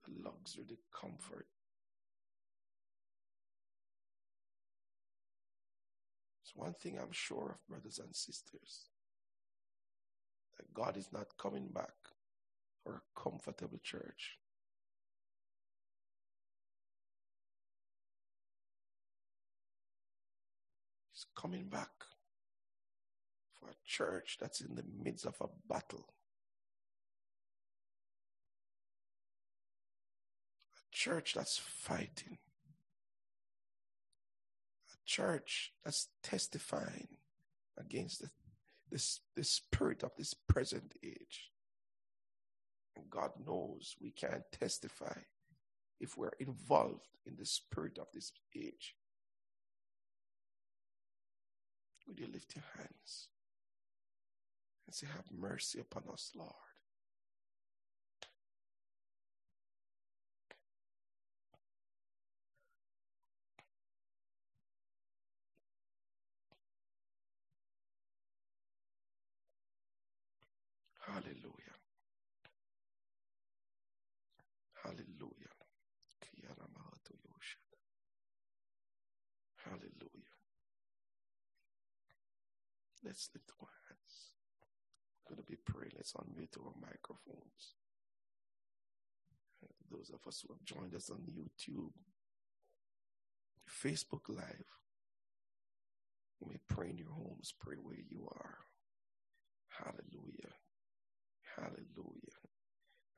the 0.05 0.25
luxury, 0.25 0.65
the 0.69 0.79
comfort, 0.93 1.47
one 6.55 6.75
thing 6.75 6.99
I'm 6.99 7.13
sure 7.13 7.59
of, 7.59 7.69
brothers 7.69 7.99
and 7.99 8.15
sisters 8.15 8.91
that 10.57 10.75
God 10.75 10.97
is 10.97 11.09
not 11.13 11.37
coming 11.39 11.69
back 11.69 11.95
for 12.83 12.95
a 12.97 13.21
comfortable 13.21 13.81
church. 13.83 14.39
He's 21.13 21.27
coming 21.37 21.69
back 21.69 21.91
for 23.59 23.71
a 23.71 23.75
church 23.87 24.39
that's 24.41 24.61
in 24.61 24.75
the 24.75 24.85
midst 25.03 25.27
of 25.27 25.37
a 25.41 25.47
battle. 25.69 26.07
A 30.77 30.81
church 30.91 31.35
that's 31.35 31.59
fighting 31.59 32.39
church 35.13 35.73
that's 35.85 36.09
testifying 36.23 37.09
against 37.79 38.23
the, 38.23 38.31
this, 38.91 39.21
the 39.37 39.45
spirit 39.45 40.03
of 40.03 40.13
this 40.17 40.35
present 40.49 40.95
age. 41.05 41.51
And 42.97 43.11
God 43.11 43.31
knows 43.47 43.95
we 44.01 44.11
can't 44.11 44.43
testify 44.59 45.19
if 46.01 46.17
we're 46.17 46.33
involved 46.41 47.09
in 47.27 47.37
the 47.39 47.45
spirit 47.45 47.99
of 47.99 48.07
this 48.15 48.33
age. 48.57 48.95
Would 52.09 52.19
you 52.19 52.27
lift 52.33 52.55
your 52.57 52.65
hands 52.77 53.29
and 54.87 54.95
say, 54.95 55.07
Have 55.15 55.31
mercy 55.31 55.81
upon 55.81 56.05
us, 56.11 56.33
Lord? 56.35 56.72
Hallelujah. 71.13 71.77
Hallelujah. 74.83 75.53
Hallelujah. 79.65 80.35
Let's 83.05 83.31
lift 83.35 83.51
our 83.61 83.69
hands. 83.89 84.33
I'm 85.29 85.37
going 85.37 85.45
to 85.45 85.51
be 85.51 85.57
praying. 85.65 85.93
Let's 85.97 86.13
unmute 86.15 86.59
our 86.59 86.73
microphones. 86.81 87.75
Those 89.91 90.11
of 90.11 90.27
us 90.27 90.43
who 90.43 90.55
have 90.55 90.65
joined 90.65 90.95
us 90.95 91.11
on 91.11 91.19
YouTube, 91.19 91.93
Facebook 93.69 94.29
Live, 94.29 94.71
you 96.41 96.49
may 96.49 96.59
pray 96.69 96.91
in 96.91 96.99
your 96.99 97.11
homes, 97.11 97.55
pray 97.61 97.77
where 97.81 97.97
you 97.97 98.27
are. 98.27 98.59
Hallelujah. 99.69 100.55
Hallelujah. 101.57 102.39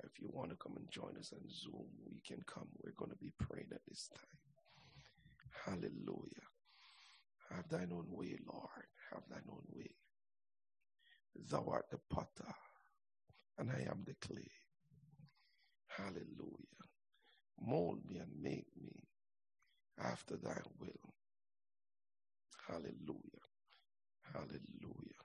If 0.05 0.20
you 0.20 0.28
want 0.32 0.51
to 0.51 0.56
come 0.56 0.77
and 0.77 0.90
join 0.90 1.16
us 1.19 1.32
on 1.32 1.40
Zoom, 1.48 1.86
we 2.06 2.20
can 2.27 2.43
come. 2.47 2.69
We're 2.82 2.93
going 2.97 3.11
to 3.12 3.19
be 3.19 3.32
praying 3.40 3.69
at 3.73 3.81
this 3.89 4.09
time. 4.09 4.39
Hallelujah. 5.66 6.47
Have 7.51 7.69
thine 7.69 7.93
own 7.93 8.06
way, 8.11 8.36
Lord. 8.52 8.86
Have 9.12 9.23
thine 9.31 9.48
own 9.51 9.65
way. 9.74 9.90
Thou 11.51 11.66
art 11.70 11.86
the 11.90 11.98
potter, 12.11 12.52
and 13.59 13.70
I 13.70 13.82
am 13.90 14.05
the 14.06 14.15
clay. 14.27 14.51
Hallelujah. 15.89 16.85
Mold 17.61 18.01
me 18.09 18.19
and 18.19 18.31
make 18.43 18.66
me 18.81 18.93
after 20.02 20.36
thy 20.36 20.59
will. 20.78 21.15
Hallelujah. 22.69 23.44
Hallelujah. 24.32 25.23